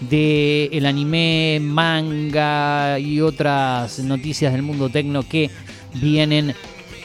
de 0.00 0.66
el 0.72 0.86
anime, 0.86 1.58
manga 1.60 2.98
y 3.00 3.20
otras 3.20 3.98
noticias 3.98 4.52
del 4.52 4.62
mundo 4.62 4.88
tecno 4.88 5.24
que 5.28 5.50
vienen 5.94 6.54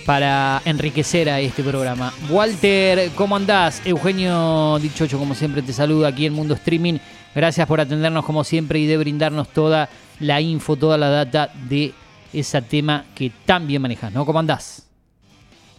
para 0.05 0.61
enriquecer 0.65 1.27
a 1.29 1.39
este 1.39 1.63
programa. 1.63 2.13
Walter, 2.29 3.09
¿cómo 3.15 3.35
andás? 3.35 3.81
Eugenio 3.83 4.77
Dichocho, 4.79 5.17
como 5.17 5.33
siempre, 5.33 5.63
te 5.63 5.73
saluda 5.73 6.09
aquí 6.09 6.27
en 6.27 6.33
Mundo 6.33 6.53
Streaming. 6.53 6.99
Gracias 7.33 7.67
por 7.67 7.81
atendernos 7.81 8.23
como 8.23 8.43
siempre 8.43 8.79
y 8.79 8.85
de 8.85 8.97
brindarnos 8.97 9.49
toda 9.49 9.89
la 10.19 10.39
info, 10.39 10.75
toda 10.75 10.99
la 10.99 11.09
data 11.09 11.51
de 11.67 11.93
ese 12.39 12.61
tema 12.61 13.05
que 13.15 13.31
tan 13.45 13.67
bien 13.67 13.81
manejas, 13.81 14.13
¿no? 14.13 14.25
¿Cómo 14.25 14.39
andás? 14.39 14.85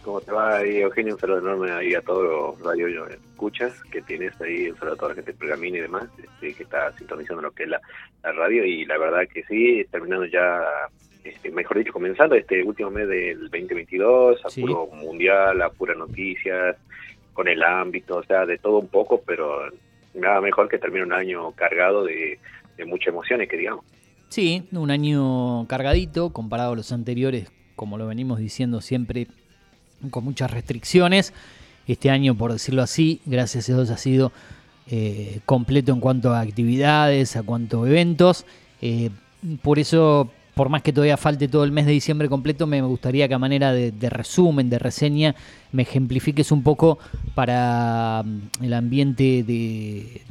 ¿Cómo 0.03 0.21
te 0.21 0.31
va 0.31 0.57
ahí, 0.57 0.77
Eugenio? 0.77 1.15
Un 1.15 1.19
saludo 1.19 1.39
enorme 1.39 1.71
ahí 1.71 1.93
a 1.93 2.01
todos 2.01 2.23
los 2.23 2.65
radio 2.65 3.07
escuchas 3.07 3.73
que 3.91 4.01
tienes 4.01 4.39
ahí, 4.41 4.69
un 4.69 4.77
saludo 4.77 4.93
a 4.93 4.97
toda 4.97 5.09
la 5.09 5.15
gente 5.15 5.33
de 5.33 5.37
Pergamino 5.37 5.77
y 5.77 5.81
demás, 5.81 6.09
este, 6.17 6.53
que 6.53 6.63
está 6.63 6.91
sintonizando 6.97 7.41
lo 7.41 7.51
que 7.51 7.63
es 7.63 7.69
la, 7.69 7.81
radio 8.23 8.65
y 8.65 8.85
la 8.85 8.97
verdad 8.97 9.27
que 9.31 9.43
sí, 9.43 9.85
terminando 9.91 10.25
ya, 10.25 10.61
este, 11.23 11.51
mejor 11.51 11.77
dicho, 11.77 11.93
comenzando 11.93 12.35
este 12.35 12.63
último 12.63 12.89
mes 12.89 13.07
del 13.07 13.41
2022, 13.49 14.45
a 14.45 14.49
puro 14.49 14.87
mundial, 14.87 15.61
a 15.61 15.69
puras 15.69 15.97
noticias, 15.97 16.77
con 17.33 17.47
el 17.47 17.61
ámbito, 17.61 18.17
o 18.17 18.23
sea, 18.23 18.45
de 18.45 18.57
todo 18.57 18.79
un 18.79 18.87
poco, 18.87 19.21
pero 19.25 19.69
nada 20.13 20.41
mejor 20.41 20.67
que 20.67 20.79
terminar 20.79 21.07
un 21.07 21.13
año 21.13 21.51
cargado 21.51 22.05
de, 22.05 22.39
de 22.77 22.85
muchas 22.85 23.09
emociones, 23.09 23.47
que 23.47 23.57
digamos. 23.57 23.85
Sí, 24.29 24.67
un 24.71 24.91
año 24.91 25.65
cargadito 25.67 26.31
comparado 26.31 26.73
a 26.73 26.75
los 26.75 26.91
anteriores, 26.91 27.49
como 27.75 27.97
lo 27.97 28.07
venimos 28.07 28.39
diciendo 28.39 28.81
siempre, 28.81 29.27
con 30.09 30.23
muchas 30.23 30.51
restricciones. 30.51 31.33
Este 31.87 32.09
año, 32.09 32.35
por 32.35 32.51
decirlo 32.51 32.81
así, 32.81 33.21
gracias 33.25 33.69
a 33.69 33.73
Dios 33.73 33.89
ha 33.89 33.97
sido 33.97 34.33
eh, 34.87 35.39
completo 35.45 35.93
en 35.93 36.01
cuanto 36.01 36.33
a 36.33 36.41
actividades, 36.41 37.37
a 37.37 37.43
cuanto 37.43 37.83
a 37.83 37.87
eventos. 37.87 38.45
Eh, 38.81 39.09
por 39.61 39.79
eso 39.79 40.29
por 40.57 40.69
más 40.69 40.81
que 40.81 40.91
todavía 40.91 41.15
falte 41.15 41.47
todo 41.47 41.63
el 41.63 41.71
mes 41.71 41.85
de 41.85 41.93
diciembre 41.93 42.27
completo, 42.27 42.67
me 42.67 42.81
gustaría 42.81 43.27
que 43.27 43.35
a 43.35 43.39
manera 43.39 43.71
de, 43.71 44.09
resumen, 44.09 44.69
de 44.69 44.79
reseña, 44.79 45.35
me 45.71 45.83
ejemplifiques 45.83 46.51
un 46.51 46.63
poco 46.63 46.97
para 47.35 48.23
mm, 48.25 48.63
el 48.65 48.73
ambiente 48.73 49.43
de, 49.43 50.21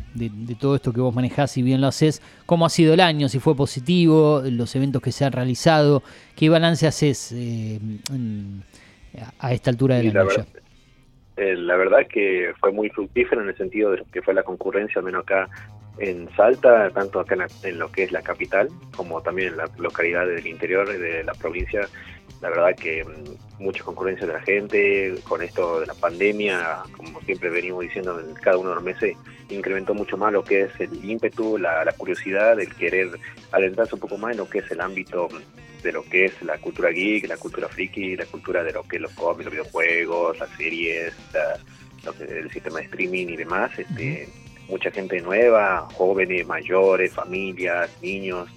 todo 0.58 0.74
esto 0.74 0.92
que 0.92 1.00
vos 1.00 1.14
manejás, 1.14 1.52
si 1.52 1.62
bien 1.62 1.80
lo 1.80 1.86
haces, 1.86 2.20
cómo 2.44 2.66
ha 2.66 2.70
sido 2.70 2.92
el 2.94 3.00
año, 3.00 3.28
si 3.28 3.38
fue 3.38 3.54
positivo, 3.54 4.42
los 4.44 4.74
eventos 4.74 5.00
que 5.00 5.12
se 5.12 5.24
han 5.24 5.32
realizado, 5.32 6.02
qué 6.34 6.48
balance 6.48 6.86
haces 6.86 7.32
eh, 7.32 7.78
a 9.38 9.52
esta 9.52 9.70
altura 9.70 9.96
del 9.96 10.16
año. 10.16 10.28
Eh, 11.36 11.54
la 11.54 11.76
verdad 11.76 12.06
que 12.08 12.52
fue 12.60 12.72
muy 12.72 12.88
fructífero 12.88 13.42
en 13.42 13.48
el 13.48 13.56
sentido 13.58 13.90
de 13.90 14.02
que 14.10 14.22
fue 14.22 14.32
la 14.32 14.42
concurrencia, 14.42 15.00
al 15.00 15.04
menos 15.04 15.22
acá 15.22 15.50
en 15.98 16.28
Salta, 16.36 16.90
tanto 16.90 17.20
acá 17.20 17.36
en, 17.62 17.78
lo 17.78 17.90
que 17.90 18.04
es 18.04 18.12
la 18.12 18.22
capital, 18.22 18.68
como 18.94 19.22
también 19.22 19.48
en 19.48 19.56
la 19.58 19.70
localidad 19.78 20.26
del 20.26 20.46
interior 20.46 20.88
de 20.88 21.24
la 21.24 21.34
provincia. 21.34 21.88
La 22.42 22.50
verdad 22.50 22.76
que 22.76 23.02
mm, 23.02 23.62
mucha 23.62 23.82
concurrencia 23.82 24.26
de 24.26 24.34
la 24.34 24.42
gente, 24.42 25.14
con 25.26 25.42
esto 25.42 25.80
de 25.80 25.86
la 25.86 25.94
pandemia, 25.94 26.82
como 26.96 27.20
siempre 27.22 27.48
venimos 27.48 27.82
diciendo 27.82 28.20
en 28.20 28.34
cada 28.34 28.58
uno 28.58 28.70
de 28.70 28.74
los 28.76 28.84
meses, 28.84 29.16
incrementó 29.48 29.94
mucho 29.94 30.16
más 30.16 30.32
lo 30.32 30.44
que 30.44 30.62
es 30.62 30.80
el 30.80 31.04
ímpetu, 31.04 31.56
la, 31.56 31.84
curiosidad, 31.96 32.58
el 32.60 32.74
querer 32.74 33.08
adentrarse 33.52 33.94
un 33.94 34.00
poco 34.00 34.18
más 34.18 34.32
en 34.32 34.38
lo 34.38 34.48
que 34.48 34.58
es 34.58 34.70
el 34.70 34.80
ámbito 34.80 35.28
de 35.82 35.92
lo 35.92 36.02
que 36.02 36.26
es 36.26 36.42
la 36.42 36.58
cultura 36.58 36.90
geek, 36.90 37.28
la 37.28 37.36
cultura 37.36 37.68
friki, 37.68 38.16
la 38.16 38.26
cultura 38.26 38.62
de 38.64 38.72
lo 38.72 38.82
que 38.82 38.96
es 38.96 39.02
los 39.02 39.12
cómics, 39.12 39.44
los 39.44 39.52
videojuegos, 39.52 40.38
las 40.38 40.50
series, 40.50 41.14
el 42.28 42.50
sistema 42.50 42.80
de 42.80 42.84
streaming 42.86 43.28
y 43.28 43.36
demás. 43.36 43.78
Este, 43.78 44.28
mucha 44.68 44.90
gente 44.90 45.20
nueva, 45.20 45.88
jóvenes, 45.94 46.46
mayores, 46.46 47.12
familias, 47.12 47.90
niños, 48.02 48.48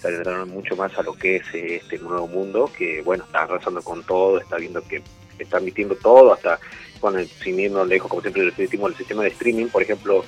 se 0.00 0.08
adentraron 0.08 0.50
mucho 0.50 0.76
más 0.76 0.96
a 0.98 1.02
lo 1.02 1.14
que 1.14 1.36
es 1.36 1.54
eh, 1.54 1.76
este 1.76 1.98
nuevo 1.98 2.26
mundo, 2.26 2.70
que 2.76 3.02
bueno, 3.02 3.24
está 3.24 3.42
arrasando 3.42 3.82
con 3.82 4.02
todo, 4.04 4.40
está 4.40 4.56
viendo 4.56 4.82
que 4.82 5.02
está 5.38 5.58
emitiendo 5.58 5.94
todo, 5.96 6.32
hasta, 6.32 6.58
bueno, 7.00 7.20
sin 7.42 7.60
irnos 7.60 7.86
lejos, 7.86 8.08
como 8.08 8.22
siempre 8.22 8.50
decimos, 8.56 8.90
el 8.90 8.96
sistema 8.96 9.22
de 9.22 9.28
streaming, 9.30 9.66
por 9.66 9.82
ejemplo, 9.82 10.24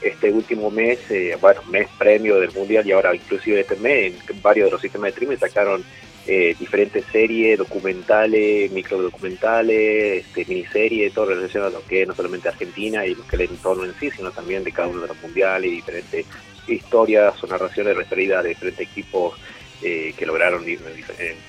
este 0.00 0.30
último 0.30 0.70
mes, 0.70 0.98
eh, 1.10 1.36
bueno, 1.40 1.62
mes 1.70 1.88
premio 1.98 2.38
del 2.38 2.52
Mundial 2.52 2.86
y 2.86 2.92
ahora 2.92 3.14
inclusive 3.14 3.60
este 3.60 3.76
mes, 3.76 4.14
varios 4.42 4.66
de 4.66 4.72
los 4.72 4.80
sistemas 4.80 5.06
de 5.06 5.10
streaming 5.10 5.36
sacaron 5.38 5.84
eh, 6.28 6.56
diferentes 6.58 7.04
series, 7.12 7.58
documentales, 7.58 8.72
microdocumentales, 8.72 10.26
este, 10.26 10.44
miniseries, 10.46 11.12
todo 11.12 11.26
relacionado 11.26 11.76
a 11.76 11.80
lo 11.80 11.86
que 11.86 12.02
es 12.02 12.08
no 12.08 12.14
solamente 12.14 12.48
Argentina 12.48 13.06
y 13.06 13.14
lo 13.14 13.26
que 13.26 13.36
es 13.36 13.42
el 13.42 13.50
entorno 13.50 13.84
en 13.84 13.94
sí, 13.94 14.10
sino 14.10 14.32
también 14.32 14.64
de 14.64 14.72
cada 14.72 14.88
uno 14.88 15.02
de 15.02 15.08
los 15.08 15.22
mundiales 15.22 15.70
y 15.70 15.76
diferentes 15.76 16.26
historias 16.66 17.42
o 17.44 17.46
narraciones 17.46 17.96
referidas 17.96 18.44
a 18.44 18.48
diferentes 18.48 18.88
equipos 18.88 19.34
eh, 19.82 20.14
que 20.16 20.26
lograron 20.26 20.66
en 20.66 20.78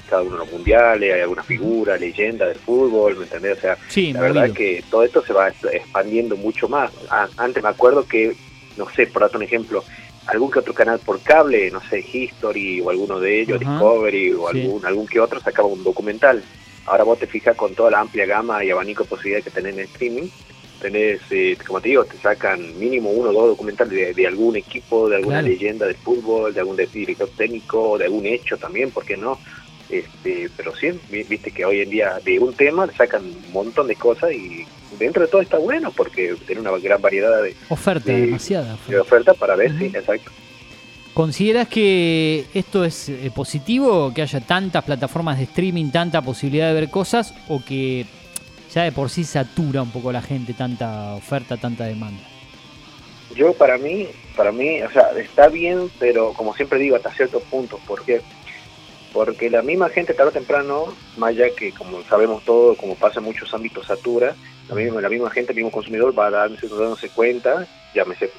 cada 0.09 0.21
uno 0.21 0.33
de 0.33 0.37
los 0.39 0.51
mundiales, 0.51 1.13
hay 1.13 1.21
alguna 1.21 1.43
figura, 1.43 1.97
leyenda 1.97 2.45
del 2.45 2.57
fútbol, 2.57 3.15
¿me 3.15 3.23
entendés? 3.23 3.57
O 3.57 3.61
sea, 3.61 3.77
la 4.13 4.21
verdad 4.21 4.45
es 4.47 4.51
que 4.51 4.83
todo 4.91 5.03
esto 5.03 5.23
se 5.25 5.33
va 5.33 5.47
expandiendo 5.47 6.35
mucho 6.35 6.67
más. 6.67 6.91
antes 7.37 7.63
me 7.63 7.69
acuerdo 7.69 8.05
que, 8.05 8.35
no 8.75 8.87
sé, 8.89 9.07
por 9.07 9.21
darte 9.21 9.37
un 9.37 9.43
ejemplo, 9.43 9.83
algún 10.27 10.51
que 10.51 10.59
otro 10.59 10.73
canal 10.73 10.99
por 10.99 11.21
cable, 11.21 11.71
no 11.71 11.81
sé, 11.89 11.99
History 11.99 12.81
o 12.81 12.89
alguno 12.89 13.19
de 13.19 13.41
ellos, 13.41 13.59
Discovery 13.59 14.33
o 14.33 14.47
algún, 14.47 14.85
algún 14.85 15.07
que 15.07 15.19
otro 15.19 15.39
sacaba 15.39 15.67
un 15.67 15.83
documental. 15.83 16.43
Ahora 16.85 17.03
vos 17.03 17.19
te 17.19 17.27
fijas 17.27 17.55
con 17.55 17.73
toda 17.73 17.91
la 17.91 17.99
amplia 17.99 18.25
gama 18.25 18.63
y 18.63 18.69
abanico 18.69 19.03
de 19.03 19.09
posibilidades 19.09 19.45
que 19.45 19.51
tenés 19.51 19.73
en 19.73 19.79
streaming, 19.85 20.29
tenés, 20.81 21.21
eh, 21.31 21.57
como 21.65 21.81
te 21.81 21.89
digo, 21.89 22.05
te 22.05 22.17
sacan 22.17 22.77
mínimo 22.79 23.09
uno 23.09 23.29
o 23.29 23.33
dos 23.33 23.47
documentales 23.49 24.15
de, 24.15 24.27
algún 24.27 24.55
equipo, 24.55 25.09
de 25.09 25.17
alguna 25.17 25.41
leyenda 25.41 25.85
del 25.85 25.95
fútbol, 25.95 26.53
de 26.53 26.59
algún 26.59 26.77
director 26.77 27.29
técnico, 27.35 27.97
de 27.97 28.05
algún 28.05 28.25
hecho 28.25 28.57
también, 28.57 28.91
¿por 28.91 29.05
qué 29.05 29.17
no? 29.17 29.39
Este, 29.89 30.49
pero 30.55 30.75
sí, 30.75 30.99
viste 31.09 31.51
que 31.51 31.65
hoy 31.65 31.81
en 31.81 31.89
día 31.89 32.19
de 32.23 32.39
un 32.39 32.53
tema 32.53 32.87
sacan 32.97 33.23
un 33.23 33.51
montón 33.53 33.87
de 33.87 33.95
cosas 33.95 34.31
y 34.33 34.65
dentro 34.97 35.23
de 35.23 35.27
todo 35.27 35.41
está 35.41 35.57
bueno 35.57 35.91
porque 35.91 36.35
tiene 36.45 36.61
una 36.61 36.71
gran 36.77 37.01
variedad 37.01 37.41
de 37.41 37.55
oferta, 37.69 38.11
demasiada 38.11 38.77
de 38.87 38.99
oferta 38.99 39.33
para 39.33 39.55
ver, 39.55 39.77
sí, 39.77 39.85
exacto. 39.85 40.31
¿Consideras 41.13 41.67
que 41.67 42.45
esto 42.53 42.85
es 42.85 43.09
eh, 43.09 43.31
positivo, 43.33 44.13
que 44.13 44.21
haya 44.21 44.39
tantas 44.39 44.83
plataformas 44.83 45.39
de 45.39 45.45
streaming, 45.45 45.89
tanta 45.89 46.21
posibilidad 46.21 46.67
de 46.67 46.75
ver 46.75 46.91
cosas, 46.91 47.33
o 47.47 47.59
que 47.63 48.05
ya 48.71 48.83
de 48.83 48.91
por 48.91 49.09
sí 49.09 49.23
satura 49.23 49.81
un 49.81 49.89
poco 49.89 50.11
la 50.11 50.21
gente 50.21 50.53
tanta 50.53 51.15
oferta, 51.15 51.57
tanta 51.57 51.85
demanda? 51.85 52.21
Yo 53.35 53.53
para 53.53 53.79
mí, 53.79 54.07
para 54.35 54.51
mí, 54.51 54.81
o 54.83 54.91
sea, 54.91 55.09
está 55.17 55.47
bien, 55.47 55.89
pero 55.97 56.33
como 56.33 56.53
siempre 56.53 56.77
digo, 56.77 56.95
hasta 56.95 57.11
cierto 57.11 57.39
punto, 57.39 57.79
porque 57.87 58.21
porque 59.17 59.49
la 59.49 59.63
misma 59.63 59.89
gente 59.89 60.13
tarde 60.13 60.29
o 60.29 60.31
temprano, 60.31 60.93
más 61.17 61.29
allá 61.29 61.47
que 61.57 61.71
como 61.71 62.03
sabemos 62.03 62.45
todo, 62.45 62.75
como 62.77 62.93
pasa 62.93 63.19
en 63.19 63.25
muchos 63.25 63.51
ámbitos 63.51 63.87
satura, 63.87 64.35
la 64.69 64.75
misma, 64.75 65.01
la 65.01 65.09
misma 65.09 65.31
gente, 65.31 65.53
el 65.53 65.55
mismo 65.55 65.71
consumidor 65.71 66.13
va 66.17 66.29
dándose, 66.29 66.67
dándose 66.67 67.09
cuenta, 67.09 67.65
llámese 67.95 68.29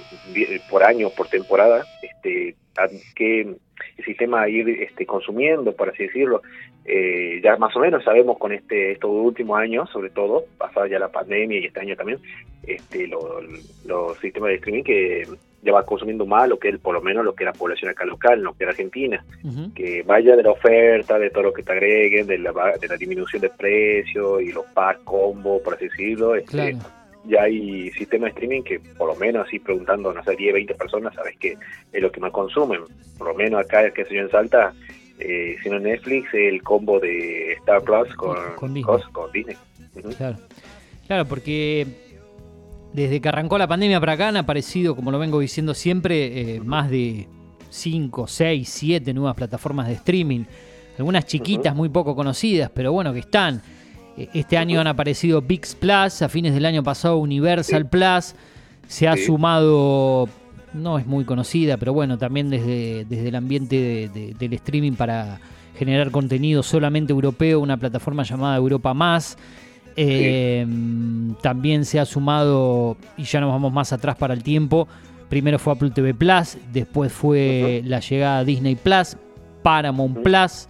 por 0.70 0.84
año, 0.84 1.10
por 1.10 1.26
temporada, 1.26 1.84
este, 2.00 2.54
que 3.16 3.40
el 3.40 4.04
sistema 4.04 4.42
a 4.42 4.48
ir 4.48 4.68
este, 4.68 5.04
consumiendo, 5.04 5.74
por 5.74 5.88
así 5.88 6.04
decirlo. 6.04 6.42
Eh, 6.84 7.40
ya 7.42 7.56
más 7.56 7.74
o 7.74 7.80
menos 7.80 8.04
sabemos 8.04 8.38
con 8.38 8.52
este 8.52 8.92
estos 8.92 9.10
últimos 9.10 9.58
años, 9.58 9.90
sobre 9.90 10.10
todo, 10.10 10.44
pasada 10.58 10.86
ya 10.86 11.00
la 11.00 11.10
pandemia 11.10 11.58
y 11.58 11.66
este 11.66 11.80
año 11.80 11.96
también, 11.96 12.20
este, 12.62 13.08
los 13.08 14.16
sistemas 14.20 14.50
de 14.50 14.54
streaming 14.54 14.84
que 14.84 15.26
ya 15.62 15.72
va 15.72 15.84
consumiendo 15.84 16.24
más 16.24 16.48
lo 16.48 16.58
que 16.58 16.72
por 16.78 16.94
lo 16.94 17.00
menos 17.00 17.24
lo 17.24 17.34
que 17.34 17.44
es 17.44 17.46
la 17.46 17.52
población 17.52 17.90
acá 17.90 18.04
local, 18.04 18.40
lo 18.40 18.54
que 18.54 18.64
es 18.64 18.70
Argentina, 18.70 19.24
que 19.74 20.02
vaya 20.02 20.36
de 20.36 20.42
la 20.42 20.52
oferta, 20.52 21.18
de 21.18 21.30
todo 21.30 21.44
lo 21.44 21.52
que 21.52 21.62
te 21.62 21.72
agreguen, 21.72 22.26
de 22.26 22.38
la, 22.38 22.52
de 22.80 22.88
la 22.88 22.96
disminución 22.96 23.42
de 23.42 23.50
precios 23.50 24.42
y 24.42 24.52
los 24.52 24.64
packs 24.66 25.00
combo, 25.04 25.60
por 25.62 25.74
así 25.74 25.86
decirlo, 25.86 26.36
este, 26.36 26.76
ya 27.24 27.42
hay 27.42 27.90
sistemas 27.90 28.28
de 28.28 28.40
streaming 28.40 28.62
que 28.62 28.80
por 28.96 29.08
lo 29.08 29.16
menos 29.16 29.46
así 29.46 29.58
preguntando, 29.58 30.12
no 30.12 30.22
sé, 30.22 30.36
10, 30.36 30.54
20 30.54 30.74
personas, 30.74 31.14
sabes 31.14 31.36
que 31.38 31.56
es 31.92 32.02
lo 32.02 32.12
que 32.12 32.20
más 32.20 32.30
consumen, 32.30 32.80
por 33.18 33.28
lo 33.28 33.34
menos 33.34 33.60
acá, 33.60 33.90
que 33.90 34.04
se 34.04 34.14
yo, 34.14 34.22
en 34.22 34.30
Salta, 34.30 34.72
eh, 35.18 35.56
sino 35.62 35.80
Netflix, 35.80 36.32
el 36.34 36.62
combo 36.62 37.00
de 37.00 37.54
Star 37.54 37.82
Plus 37.82 38.14
con, 38.14 38.36
con 38.54 39.32
Disney. 39.32 39.56
Claro. 40.16 40.36
claro, 41.08 41.24
porque 41.24 41.84
desde 42.98 43.20
que 43.20 43.28
arrancó 43.28 43.58
la 43.58 43.68
pandemia 43.68 44.00
para 44.00 44.14
acá 44.14 44.28
han 44.28 44.36
aparecido, 44.36 44.96
como 44.96 45.12
lo 45.12 45.20
vengo 45.20 45.38
diciendo 45.38 45.72
siempre, 45.72 46.56
eh, 46.56 46.60
más 46.60 46.90
de 46.90 47.28
5, 47.70 48.26
6, 48.26 48.68
7 48.68 49.14
nuevas 49.14 49.36
plataformas 49.36 49.86
de 49.86 49.94
streaming. 49.94 50.44
Algunas 50.98 51.24
chiquitas, 51.26 51.76
muy 51.76 51.90
poco 51.90 52.16
conocidas, 52.16 52.72
pero 52.74 52.92
bueno, 52.92 53.12
que 53.12 53.20
están. 53.20 53.62
E, 54.16 54.28
este 54.34 54.58
año 54.58 54.80
han 54.80 54.88
aparecido 54.88 55.40
VIX 55.42 55.76
Plus, 55.76 56.22
a 56.22 56.28
fines 56.28 56.54
del 56.54 56.66
año 56.66 56.82
pasado 56.82 57.18
Universal 57.18 57.88
Plus. 57.88 58.34
Se 58.88 59.06
ha 59.06 59.16
sumado, 59.16 60.28
no 60.74 60.98
es 60.98 61.06
muy 61.06 61.24
conocida, 61.24 61.76
pero 61.76 61.92
bueno, 61.92 62.18
también 62.18 62.50
desde, 62.50 63.04
desde 63.04 63.28
el 63.28 63.36
ambiente 63.36 64.10
del 64.36 64.52
streaming 64.54 64.94
para 64.94 65.40
generar 65.78 66.10
contenido 66.10 66.64
solamente 66.64 67.12
europeo, 67.12 67.60
una 67.60 67.76
plataforma 67.76 68.24
llamada 68.24 68.56
Europa 68.56 68.92
Más. 68.92 69.38
Eh, 70.00 70.64
también 71.42 71.84
se 71.84 71.98
ha 71.98 72.04
sumado, 72.04 72.96
y 73.16 73.24
ya 73.24 73.40
nos 73.40 73.50
vamos 73.50 73.72
más 73.72 73.92
atrás 73.92 74.14
para 74.14 74.32
el 74.32 74.44
tiempo, 74.44 74.86
primero 75.28 75.58
fue 75.58 75.72
Apple 75.72 75.90
TV 75.90 76.14
Plus, 76.14 76.56
después 76.72 77.12
fue 77.12 77.82
la 77.84 77.98
llegada 77.98 78.38
a 78.38 78.44
Disney 78.44 78.76
Plus, 78.76 79.16
Paramount 79.64 80.18
Plus, 80.22 80.68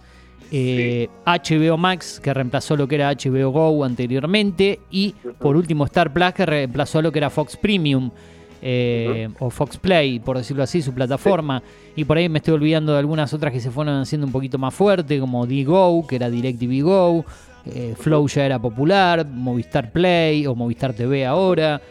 HBO 0.51 0.53
eh, 0.53 1.77
Max, 1.77 2.19
que 2.19 2.33
reemplazó 2.33 2.75
lo 2.75 2.87
que 2.87 2.95
era 2.95 3.13
HBO 3.13 3.51
Go 3.51 3.83
anteriormente, 3.83 4.79
y 4.89 5.13
por 5.37 5.55
último 5.55 5.85
Star 5.85 6.11
Plus, 6.11 6.33
que 6.33 6.47
reemplazó 6.47 6.99
lo 6.99 7.11
que 7.11 7.19
era 7.19 7.29
Fox 7.29 7.55
Premium. 7.55 8.09
Eh, 8.61 9.29
o 9.39 9.49
Fox 9.49 9.77
Play, 9.77 10.19
por 10.19 10.35
decirlo 10.35 10.63
así, 10.63 10.81
su 10.81 10.93
plataforma. 10.93 11.63
Y 11.95 12.03
por 12.03 12.17
ahí 12.17 12.27
me 12.27 12.39
estoy 12.39 12.55
olvidando 12.55 12.91
de 12.91 12.99
algunas 12.99 13.33
otras 13.33 13.53
que 13.53 13.61
se 13.61 13.71
fueron 13.71 14.01
haciendo 14.01 14.27
un 14.27 14.33
poquito 14.33 14.57
más 14.57 14.73
fuerte, 14.73 15.17
como 15.17 15.47
D-Go, 15.47 16.05
que 16.05 16.17
era 16.17 16.29
DirecTV 16.29 16.83
Go, 16.83 17.25
eh, 17.65 17.95
Flow 17.97 18.27
ya 18.27 18.45
era 18.45 18.59
popular, 18.59 19.25
Movistar 19.25 19.91
Play 19.91 20.45
o 20.47 20.55
Movistar 20.55 20.93
TV 20.93 21.25
ahora. 21.25 21.81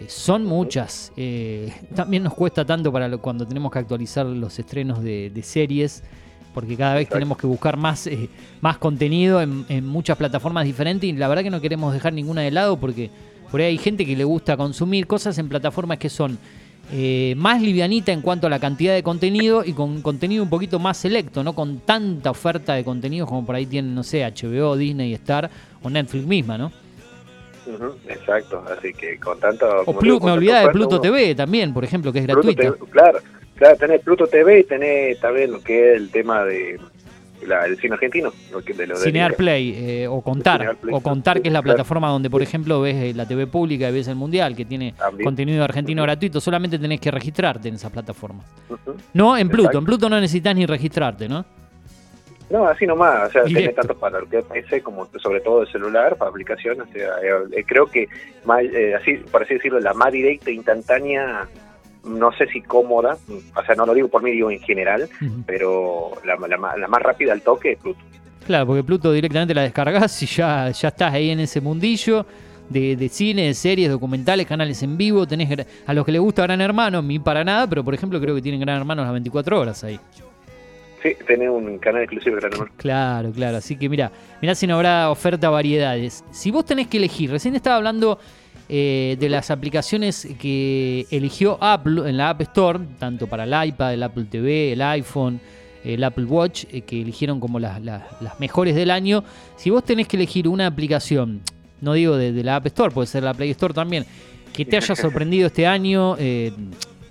Eh, 0.00 0.04
son 0.08 0.44
muchas. 0.44 1.12
también 1.94 2.22
nos 2.22 2.34
cuesta 2.34 2.64
tanto 2.64 2.92
para 2.92 3.16
cuando 3.18 3.46
tenemos 3.46 3.70
que 3.72 3.78
actualizar 3.78 4.26
los 4.26 4.58
estrenos 4.58 5.02
de, 5.02 5.40
series, 5.42 6.02
porque 6.54 6.76
cada 6.76 6.94
vez 6.94 7.08
tenemos 7.08 7.38
que 7.38 7.46
buscar 7.46 7.76
más, 7.76 8.08
más 8.60 8.78
contenido 8.78 9.40
en, 9.40 9.64
en 9.68 9.86
muchas 9.86 10.16
plataformas 10.16 10.64
diferentes 10.64 11.08
y 11.08 11.12
la 11.12 11.28
verdad 11.28 11.42
que 11.42 11.50
no 11.50 11.60
queremos 11.60 11.92
dejar 11.92 12.12
ninguna 12.12 12.42
de 12.42 12.50
lado 12.50 12.78
porque 12.78 13.10
por 13.50 13.60
ahí 13.60 13.66
hay 13.66 13.78
gente 13.78 14.06
que 14.06 14.16
le 14.16 14.24
gusta 14.24 14.56
consumir 14.56 15.06
cosas 15.06 15.36
en 15.38 15.48
plataformas 15.48 15.98
que 15.98 16.08
son 16.08 16.38
eh, 16.92 17.34
más 17.36 17.62
livianita 17.62 18.12
en 18.12 18.20
cuanto 18.20 18.46
a 18.46 18.50
la 18.50 18.58
cantidad 18.58 18.94
de 18.94 19.02
contenido 19.02 19.62
y 19.64 19.72
con 19.72 20.02
contenido 20.02 20.42
un 20.42 20.50
poquito 20.50 20.78
más 20.78 20.96
selecto, 20.96 21.44
no 21.44 21.54
con 21.54 21.80
tanta 21.80 22.30
oferta 22.30 22.74
de 22.74 22.84
contenido 22.84 23.26
como 23.26 23.46
por 23.46 23.54
ahí 23.54 23.66
tienen, 23.66 23.94
no 23.94 24.02
sé, 24.02 24.24
HBO, 24.24 24.76
Disney, 24.76 25.14
Star 25.14 25.50
o 25.82 25.90
Netflix 25.90 26.26
misma, 26.26 26.58
¿no? 26.58 26.72
exacto, 28.08 28.64
así 28.76 28.92
que 28.92 29.18
con 29.18 29.38
tanto... 29.38 29.66
O 29.86 30.00
me 30.00 30.32
olvidaba 30.32 30.66
de 30.66 30.70
Pluto 30.70 31.00
TV 31.00 31.34
también, 31.34 31.72
por 31.72 31.84
ejemplo, 31.84 32.12
que 32.12 32.20
es 32.20 32.26
gratuita. 32.26 32.74
claro, 32.90 33.20
claro, 33.54 33.76
tenés 33.76 34.00
Pluto 34.00 34.26
TV 34.26 34.60
y 34.60 34.64
tenés 34.64 35.20
también 35.20 35.52
lo 35.52 35.60
que 35.60 35.92
es 35.92 35.96
el 35.96 36.10
tema 36.10 36.44
de 36.44 36.80
el 37.42 37.76
cine 37.78 37.94
argentino. 37.94 38.32
De 38.50 38.96
Cinear 38.96 39.34
Play 39.34 39.74
eh, 39.76 40.08
o 40.08 40.20
Contar. 40.22 40.76
o 40.90 41.00
Contar, 41.00 41.40
que 41.40 41.48
es 41.48 41.52
la 41.52 41.62
plataforma 41.62 42.08
donde, 42.08 42.30
por 42.30 42.42
ejemplo, 42.42 42.80
ves 42.80 42.96
eh, 42.96 43.12
la 43.14 43.26
TV 43.26 43.46
pública 43.46 43.88
y 43.88 43.92
ves 43.92 44.08
el 44.08 44.16
Mundial, 44.16 44.54
que 44.56 44.64
tiene 44.64 44.94
contenido 45.22 45.64
argentino 45.64 46.02
gratuito. 46.02 46.40
Solamente 46.40 46.78
tenés 46.78 47.00
que 47.00 47.10
registrarte 47.10 47.68
en 47.68 47.74
esa 47.74 47.90
plataforma. 47.90 48.42
No, 49.14 49.36
en 49.36 49.48
Pluto. 49.48 49.78
En 49.78 49.84
Pluto 49.84 50.08
no 50.08 50.20
necesitas 50.20 50.54
ni 50.54 50.66
registrarte, 50.66 51.28
¿no? 51.28 51.44
No, 52.50 52.66
así 52.66 52.84
nomás, 52.84 53.28
o 53.28 53.30
sea, 53.30 53.44
tiene 53.44 53.68
tanto 53.68 53.96
para 53.96 54.18
el 54.18 54.26
PC 54.26 54.82
como 54.82 55.08
sobre 55.22 55.40
todo 55.40 55.62
el 55.62 55.68
celular, 55.68 56.16
para 56.16 56.30
aplicaciones, 56.30 56.88
o 56.88 56.92
sea, 56.92 57.10
eh, 57.22 57.64
creo 57.64 57.86
que, 57.86 58.08
más, 58.44 58.64
así, 58.96 59.18
por 59.30 59.44
así 59.44 59.54
decirlo, 59.54 59.78
la 59.78 59.94
más 59.94 60.10
directa 60.10 60.50
instantánea 60.50 61.46
no 62.04 62.32
sé 62.32 62.46
si 62.48 62.62
cómoda, 62.62 63.16
o 63.54 63.64
sea, 63.64 63.74
no 63.74 63.86
lo 63.86 63.94
digo 63.94 64.08
por 64.08 64.22
mí, 64.22 64.30
digo 64.30 64.50
en 64.50 64.60
general, 64.60 65.08
pero 65.46 66.12
la, 66.24 66.36
más 66.56 67.02
rápida 67.02 67.32
al 67.32 67.42
toque 67.42 67.72
es 67.72 67.78
Pluto. 67.78 68.00
Claro, 68.46 68.66
porque 68.66 68.82
Pluto 68.82 69.12
directamente 69.12 69.54
la 69.54 69.62
descargas 69.62 70.22
y 70.22 70.26
ya, 70.26 70.70
ya 70.70 70.88
estás 70.88 71.12
ahí 71.12 71.30
en 71.30 71.40
ese 71.40 71.60
mundillo 71.60 72.26
de, 72.68 72.96
de 72.96 73.08
cine, 73.08 73.46
de 73.46 73.54
series, 73.54 73.90
documentales, 73.90 74.46
canales 74.46 74.82
en 74.82 74.96
vivo. 74.96 75.26
Tenés 75.26 75.66
a 75.86 75.94
los 75.94 76.04
que 76.04 76.12
les 76.12 76.20
gusta 76.20 76.42
Gran 76.42 76.60
Hermano, 76.60 76.98
a 76.98 77.02
mí 77.02 77.18
para 77.18 77.44
nada, 77.44 77.66
pero 77.66 77.84
por 77.84 77.94
ejemplo 77.94 78.20
creo 78.20 78.34
que 78.34 78.42
tienen 78.42 78.60
Gran 78.60 78.78
Hermano 78.78 79.02
las 79.02 79.12
24 79.12 79.60
horas 79.60 79.84
ahí. 79.84 80.00
Sí, 81.02 81.16
tenés 81.26 81.48
un 81.48 81.78
canal 81.78 82.02
exclusivo 82.02 82.36
de 82.36 82.40
Gran 82.40 82.52
Hermano. 82.52 82.72
Claro, 82.76 83.32
claro. 83.32 83.56
Así 83.58 83.76
que 83.76 83.88
mira, 83.88 84.10
mira 84.40 84.54
si 84.54 84.66
no 84.66 84.76
habrá 84.76 85.10
oferta 85.10 85.50
variedades. 85.50 86.24
Si 86.30 86.50
vos 86.50 86.64
tenés 86.64 86.88
que 86.88 86.96
elegir, 86.96 87.30
recién 87.30 87.54
estaba 87.54 87.76
hablando 87.76 88.18
eh, 88.72 89.16
de 89.18 89.28
las 89.28 89.50
aplicaciones 89.50 90.28
que 90.38 91.04
eligió 91.10 91.58
Apple 91.60 92.08
en 92.08 92.16
la 92.16 92.30
App 92.30 92.42
Store, 92.42 92.78
tanto 93.00 93.26
para 93.26 93.42
el 93.42 93.68
iPad, 93.68 93.94
el 93.94 94.02
Apple 94.04 94.26
TV, 94.30 94.74
el 94.74 94.80
iPhone, 94.82 95.40
el 95.82 96.04
Apple 96.04 96.26
Watch, 96.26 96.66
eh, 96.70 96.82
que 96.82 97.00
eligieron 97.00 97.40
como 97.40 97.58
las, 97.58 97.80
mejores 98.38 98.76
del 98.76 98.92
año. 98.92 99.24
Si 99.56 99.70
vos 99.70 99.82
tenés 99.82 100.06
que 100.06 100.16
elegir 100.16 100.46
una 100.46 100.68
aplicación, 100.68 101.40
no 101.80 101.94
digo 101.94 102.16
de, 102.16 102.30
la 102.44 102.54
App 102.54 102.66
Store, 102.66 102.94
puede 102.94 103.08
ser 103.08 103.24
la 103.24 103.34
Play 103.34 103.50
Store 103.50 103.74
también, 103.74 104.06
que 104.52 104.64
te 104.64 104.76
haya 104.76 104.94
sorprendido 104.94 105.48
este 105.48 105.66
año 105.66 106.14
eh, 106.16 106.52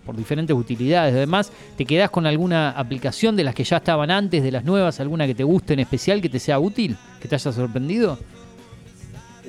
por 0.06 0.16
diferentes 0.16 0.56
utilidades, 0.56 1.14
además, 1.14 1.52
¿te 1.76 1.84
quedás 1.84 2.10
con 2.10 2.26
alguna 2.26 2.70
aplicación 2.70 3.36
de 3.36 3.44
las 3.44 3.54
que 3.54 3.66
ya 3.66 3.76
estaban 3.76 4.12
antes, 4.12 4.42
de 4.44 4.52
las 4.52 4.64
nuevas, 4.64 5.02
alguna 5.02 5.28
que 5.28 5.36
te 5.36 5.44
guste 5.44 5.74
en 5.74 5.82
especial, 5.82 6.22
que 6.22 6.30
te 6.30 6.40
sea 6.40 6.58
útil, 6.58 6.96
que 7.22 7.28
te 7.28 7.36
haya 7.36 7.52
sorprendido? 7.52 8.18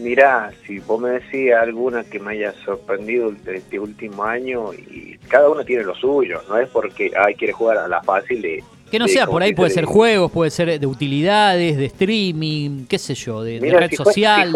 Mirá, 0.00 0.50
si 0.66 0.78
vos 0.78 0.98
me 0.98 1.10
decís 1.10 1.52
alguna 1.52 2.04
que 2.04 2.18
me 2.18 2.32
haya 2.32 2.54
sorprendido 2.64 3.32
este 3.46 3.78
último 3.78 4.24
año, 4.24 4.72
y 4.72 5.18
cada 5.28 5.50
uno 5.50 5.62
tiene 5.62 5.84
lo 5.84 5.94
suyo, 5.94 6.40
no 6.48 6.56
es 6.56 6.68
porque 6.70 7.10
ay, 7.14 7.34
quiere 7.34 7.52
jugar 7.52 7.76
a 7.76 7.88
la 7.88 8.02
fácil 8.02 8.40
de... 8.40 8.64
Que 8.90 8.98
no 8.98 9.06
sea, 9.06 9.26
por 9.26 9.42
ahí 9.42 9.54
puede 9.54 9.70
ser 9.70 9.84
juegos, 9.84 10.32
puede 10.32 10.50
ser 10.50 10.80
de 10.80 10.86
utilidades, 10.86 11.76
de 11.76 11.84
streaming, 11.84 12.86
qué 12.86 12.98
sé 12.98 13.14
yo, 13.14 13.42
de, 13.42 13.60
red 13.60 13.92
social. 13.92 14.50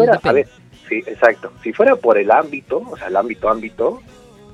sí, 0.89 1.03
exacto. 1.05 1.51
Si 1.63 1.71
fuera 1.71 1.95
por 1.95 2.17
el 2.17 2.31
ámbito, 2.31 2.79
o 2.79 2.97
sea, 2.97 3.07
el 3.07 3.15
ámbito, 3.15 3.47
ámbito, 3.47 4.01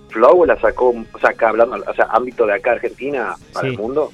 Flow 0.10 0.46
la 0.46 0.60
sacó, 0.60 0.90
o 0.90 1.20
sea, 1.20 1.30
acá 1.30 1.50
hablando, 1.50 1.78
o 1.90 1.94
sea, 1.96 2.06
ámbito 2.12 2.46
de 2.46 2.54
acá 2.54 2.74
Argentina 2.74 3.34
para 3.54 3.70
el 3.70 3.78
mundo, 3.78 4.12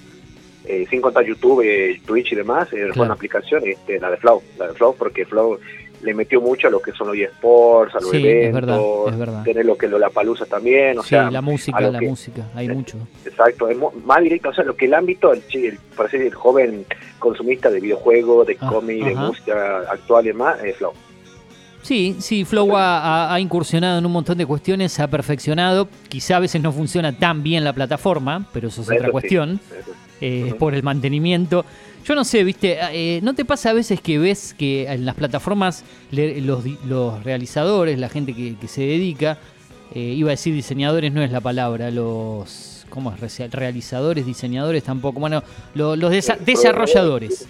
eh, 0.64 0.86
sin 0.90 1.02
contar 1.02 1.26
YouTube, 1.26 1.62
eh, 1.66 2.00
Twitch 2.06 2.34
y 2.34 2.36
demás, 2.36 2.72
es 2.72 2.96
una 2.96 3.14
aplicación, 3.14 3.64
este, 3.66 4.00
la 4.00 4.12
de 4.12 4.18
Flow, 4.18 4.44
la 4.60 4.68
de 4.68 4.74
Flow, 4.74 4.96
porque 4.98 5.26
Flow 5.26 5.60
le 6.02 6.14
metió 6.14 6.42
mucho 6.42 6.68
a 6.68 6.72
lo 6.72 6.80
que 6.80 6.92
son 6.92 7.08
los 7.08 7.18
eSports, 7.18 7.96
a 7.96 8.00
los 8.00 8.14
eventos, 8.14 9.44
tener 9.44 9.66
lo 9.66 9.78
que 9.78 9.88
lo 9.88 9.98
la 9.98 10.10
palusa 10.10 10.46
también, 10.46 11.00
o 11.00 11.04
sí, 11.04 11.16
la 11.16 11.42
música, 11.42 11.80
la 11.82 12.02
música, 12.02 12.46
hay 12.56 12.70
mucho. 12.70 12.98
Exacto, 13.26 13.70
es 13.70 13.78
más 14.06 14.22
directo, 14.22 14.50
o 14.50 14.54
sea, 14.54 14.64
lo 14.64 14.76
que 14.76 14.86
el 14.86 14.94
ámbito, 14.94 15.34
el, 15.34 15.44
el, 15.54 15.80
por 15.96 16.06
así 16.06 16.18
el 16.18 16.34
joven 16.34 16.86
consumista 17.20 17.70
de 17.70 17.80
videojuegos, 17.80 18.48
de 18.48 18.58
ah, 18.60 18.70
cómic, 18.70 19.04
de 19.04 19.16
música 19.16 19.80
actual 19.92 20.26
y 20.26 20.28
demás, 20.30 20.64
es 20.64 20.78
Flow. 20.78 20.94
Sí, 21.88 22.18
sí, 22.20 22.44
Flow 22.44 22.74
ha, 22.76 23.38
incursionado 23.40 24.00
en 24.00 24.06
un 24.06 24.12
montón 24.12 24.38
de 24.38 24.46
cuestiones, 24.46 24.92
se 24.92 25.02
ha 25.02 25.08
perfeccionado. 25.08 25.88
Quizá 26.10 26.36
a 26.36 26.40
veces 26.40 26.62
no 26.62 26.74
funciona 26.74 27.18
tan 27.18 27.44
bien 27.44 27.64
la 27.64 27.72
plataforma, 27.72 28.46
pero 28.52 28.68
eso 28.68 28.82
es 28.82 28.90
otra 28.90 29.10
cuestión. 29.10 29.62
Es 30.20 30.54
por 30.56 30.74
el 30.74 30.84
mantenimiento. 30.84 31.64
Yo 32.08 32.16
no 32.16 32.24
sé, 32.24 32.46
viste, 32.46 32.78
eh, 32.94 33.20
¿no 33.22 33.34
te 33.34 33.44
pasa 33.44 33.72
a 33.72 33.74
veces 33.74 34.00
que 34.00 34.18
ves 34.18 34.56
que 34.58 34.86
en 34.86 35.06
las 35.06 35.16
plataformas 35.16 35.84
los, 36.10 37.24
realizadores, 37.26 38.00
la 38.00 38.08
gente 38.08 38.34
que, 38.34 38.56
se 38.70 38.82
dedica, 38.82 39.38
eh, 39.94 40.14
iba 40.16 40.30
a 40.30 40.32
decir 40.32 40.54
diseñadores, 40.54 41.12
no 41.12 41.22
es 41.22 41.32
la 41.32 41.42
palabra, 41.42 41.92
los... 41.92 42.86
¿Cómo 42.90 43.14
es? 43.14 43.52
Realizadores, 43.52 44.26
diseñadores 44.26 44.84
tampoco. 44.84 45.20
Bueno, 45.20 45.44
los, 45.76 46.00
desarrolladores. 46.46 47.46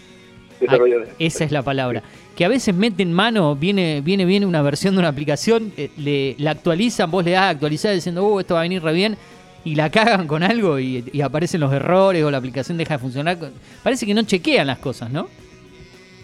esa 1.19 1.43
es 1.43 1.51
la 1.51 1.61
palabra. 1.61 2.01
Que 2.35 2.43
a 2.43 2.47
veces 2.47 2.73
meten 2.73 3.13
mano, 3.13 3.55
viene, 3.55 4.01
viene, 4.01 4.25
viene 4.25 4.47
una 4.47 4.63
versión 4.63 4.95
de 4.95 4.99
una 4.99 5.09
aplicación, 5.09 5.71
eh, 5.77 5.91
le, 5.97 6.35
la 6.39 6.51
actualizan, 6.51 7.11
vos 7.11 7.23
le 7.23 7.31
das 7.31 7.43
a 7.43 7.49
actualizar 7.49 7.93
diciendo, 7.93 8.25
oh, 8.25 8.39
esto 8.39 8.55
va 8.55 8.61
a 8.61 8.63
venir 8.63 8.81
re 8.81 8.93
bien 8.93 9.17
y 9.63 9.75
la 9.75 9.89
cagan 9.89 10.27
con 10.27 10.43
algo 10.43 10.79
y, 10.79 11.21
aparecen 11.21 11.61
los 11.61 11.73
errores 11.73 12.23
o 12.23 12.31
la 12.31 12.37
aplicación 12.37 12.77
deja 12.77 12.95
de 12.95 12.99
funcionar. 12.99 13.37
Parece 13.83 14.05
que 14.05 14.13
no 14.13 14.23
chequean 14.23 14.67
las 14.67 14.79
cosas, 14.79 15.11
¿no? 15.11 15.27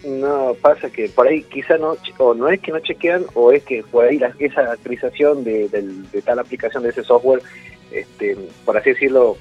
No, 0.04 0.54
pasa 0.60 0.90
que 0.90 1.08
por 1.08 1.26
ahí 1.26 1.42
quizá 1.44 1.78
no, 1.78 1.96
o 2.18 2.34
no 2.34 2.48
es 2.48 2.60
que 2.60 2.72
no 2.72 2.78
chequean, 2.80 3.24
o 3.34 3.52
es 3.52 3.62
que 3.62 3.82
por 3.82 4.04
ahí 4.04 4.20
esa 4.38 4.72
actualización 4.72 5.44
de, 5.44 5.68
tal 6.24 6.38
aplicación, 6.38 6.82
de 6.82 6.90
ese 6.90 7.04
software, 7.04 7.40
este, 7.90 8.36
por 8.64 8.76
así 8.76 8.90
decirlo, 8.90 9.38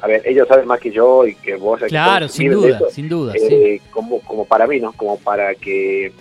a 0.00 0.08
ver, 0.08 0.22
ellos 0.24 0.48
saben 0.48 0.66
más 0.66 0.80
que 0.80 0.90
yo 0.90 1.24
y 1.24 1.36
que 1.36 1.54
vos... 1.54 1.80
Claro, 1.86 2.26
sin 2.28 2.50
duda, 2.50 2.80
sin 2.90 3.08
duda. 3.08 3.34
Eh, 3.36 3.80
como, 3.92 4.20
como 4.20 4.44
para 4.44 4.66
mí, 4.66 4.80
¿no? 4.80 4.92
Como 4.92 5.16
para 5.18 5.54
que 5.54 6.12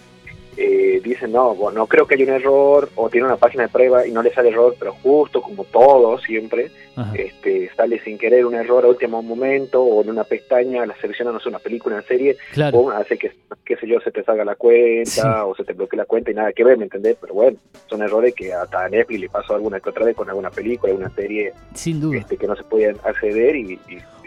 eh, 0.58 1.02
dicen, 1.04 1.32
no, 1.32 1.56
no 1.72 1.88
creo 1.88 2.06
que 2.06 2.16
haya 2.16 2.26
un 2.26 2.32
error, 2.32 2.90
o 2.96 3.10
tiene 3.10 3.28
una 3.28 3.38
página 3.38 3.64
de 3.64 3.70
prueba 3.70 4.06
y 4.06 4.12
no 4.12 4.22
le 4.22 4.34
sale 4.34 4.50
error, 4.50 4.76
pero 4.78 4.94
justo 4.94 5.42
como 5.42 5.64
todo 5.66 6.18
siempre, 6.20 6.72
este, 7.14 7.70
sale 7.76 8.00
sin 8.04 8.18
querer 8.18 8.46
un 8.46 8.56
error 8.56 8.86
a 8.86 8.90
último 8.90 9.22
momento, 9.22 9.82
o 9.82 10.02
en 10.02 10.10
una 10.10 10.24
pestaña, 10.24 10.86
la 10.86 10.96
selecciona, 10.98 11.32
no 11.32 11.40
sé, 11.40 11.50
una 11.50 11.60
película, 11.60 11.96
una 11.96 12.06
serie, 12.06 12.38
o 12.74 12.92
hace 12.92 13.18
que, 13.18 13.32
qué 13.66 13.78
sé 13.78 13.88
yo, 13.88 14.00
se 14.02 14.12
te 14.12 14.24
salga 14.24 14.44
la 14.44 14.56
cuenta, 14.56 15.46
o 15.46 15.56
se 15.56 15.64
te 15.64 15.74
bloquee 15.74 15.98
la 15.98 16.06
cuenta 16.06 16.32
y 16.32 16.34
nada 16.34 16.54
que 16.54 16.64
ver, 16.64 16.78
¿me 16.78 16.84
entendés? 16.84 17.18
Pero 17.20 17.34
bueno, 17.34 17.58
son 17.88 18.02
errores 18.02 18.34
que 18.36 18.54
hasta 18.54 18.86
a 18.86 18.90
Netflix 18.90 19.22
le 19.22 19.30
pasó 19.30 19.56
alguna 19.56 19.80
que 19.80 19.90
otra 19.90 20.06
vez 20.06 20.16
con 20.16 20.30
alguna 20.30 20.50
película, 20.50 20.92
alguna 20.92 21.10
serie, 21.12 21.54
sin 21.74 22.00
duda. 22.02 22.18
Este, 22.18 22.38
que 22.38 22.48
no 22.48 22.56
se 22.56 22.64
podían 22.64 22.98
acceder 23.04 23.56
y 23.56 23.80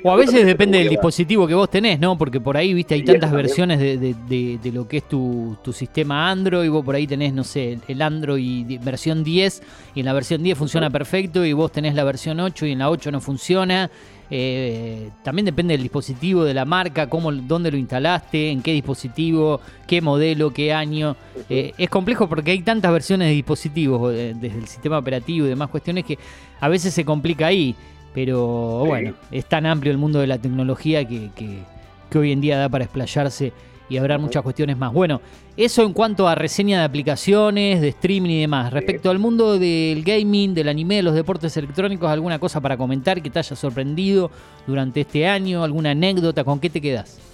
o 0.06 0.10
a 0.12 0.16
veces 0.16 0.44
depende 0.44 0.78
del 0.78 0.90
dispositivo 0.90 1.46
que 1.46 1.54
vos 1.54 1.70
tenés, 1.70 1.98
¿no? 1.98 2.18
Porque 2.18 2.38
por 2.38 2.58
ahí, 2.58 2.74
viste, 2.74 2.94
hay 2.94 3.02
tantas 3.02 3.32
versiones 3.32 3.78
de, 3.78 3.96
de, 3.96 4.58
de, 4.62 4.72
lo 4.72 4.86
que 4.86 4.98
es 4.98 5.08
tu, 5.08 5.56
tu, 5.64 5.72
sistema 5.72 6.30
Android. 6.30 6.68
Vos 6.68 6.84
por 6.84 6.94
ahí 6.94 7.06
tenés, 7.06 7.32
no 7.32 7.42
sé, 7.42 7.78
el 7.88 8.02
Android 8.02 8.78
versión 8.82 9.24
10 9.24 9.62
y 9.94 10.00
en 10.00 10.06
la 10.06 10.12
versión 10.12 10.42
10 10.42 10.58
funciona 10.58 10.90
perfecto 10.90 11.42
y 11.42 11.54
vos 11.54 11.72
tenés 11.72 11.94
la 11.94 12.04
versión 12.04 12.38
8 12.38 12.66
y 12.66 12.72
en 12.72 12.80
la 12.80 12.90
8 12.90 13.12
no 13.12 13.20
funciona. 13.22 13.90
Eh, 14.30 15.10
también 15.22 15.46
depende 15.46 15.72
del 15.72 15.82
dispositivo, 15.82 16.44
de 16.44 16.52
la 16.52 16.64
marca, 16.64 17.08
cómo, 17.08 17.32
dónde 17.32 17.70
lo 17.70 17.76
instalaste, 17.76 18.50
en 18.50 18.62
qué 18.62 18.72
dispositivo, 18.72 19.60
qué 19.86 20.00
modelo, 20.00 20.52
qué 20.52 20.72
año. 20.72 21.16
Eh, 21.48 21.72
es 21.78 21.88
complejo 21.88 22.28
porque 22.28 22.50
hay 22.50 22.60
tantas 22.60 22.92
versiones 22.92 23.28
de 23.28 23.34
dispositivos, 23.34 24.14
eh, 24.14 24.34
desde 24.38 24.58
el 24.58 24.66
sistema 24.66 24.98
operativo 24.98 25.46
y 25.46 25.50
demás 25.50 25.70
cuestiones, 25.70 26.04
que 26.04 26.18
a 26.60 26.68
veces 26.68 26.92
se 26.92 27.04
complica 27.04 27.46
ahí. 27.46 27.74
Pero 28.14 28.84
bueno, 28.86 29.14
es 29.30 29.44
tan 29.46 29.66
amplio 29.66 29.90
el 29.90 29.98
mundo 29.98 30.20
de 30.20 30.28
la 30.28 30.38
tecnología 30.38 31.04
que, 31.04 31.30
que, 31.34 32.18
hoy 32.18 32.30
en 32.30 32.40
día 32.40 32.56
da 32.56 32.68
para 32.68 32.84
explayarse 32.84 33.52
y 33.88 33.96
habrá 33.96 34.18
muchas 34.18 34.44
cuestiones 34.44 34.78
más. 34.78 34.92
Bueno, 34.92 35.20
eso 35.56 35.82
en 35.82 35.92
cuanto 35.92 36.28
a 36.28 36.36
reseña 36.36 36.78
de 36.78 36.84
aplicaciones, 36.84 37.80
de 37.80 37.88
streaming 37.88 38.30
y 38.30 38.40
demás. 38.42 38.72
Respecto 38.72 39.10
al 39.10 39.18
mundo 39.18 39.58
del 39.58 40.04
gaming, 40.04 40.54
del 40.54 40.68
anime, 40.68 40.96
de 40.96 41.02
los 41.02 41.14
deportes 41.14 41.56
electrónicos, 41.56 42.08
¿alguna 42.08 42.38
cosa 42.38 42.60
para 42.60 42.76
comentar 42.76 43.20
que 43.20 43.30
te 43.30 43.40
haya 43.40 43.56
sorprendido 43.56 44.30
durante 44.64 45.00
este 45.00 45.26
año? 45.26 45.64
¿Alguna 45.64 45.90
anécdota? 45.90 46.44
¿Con 46.44 46.60
qué 46.60 46.70
te 46.70 46.80
quedas? 46.80 47.33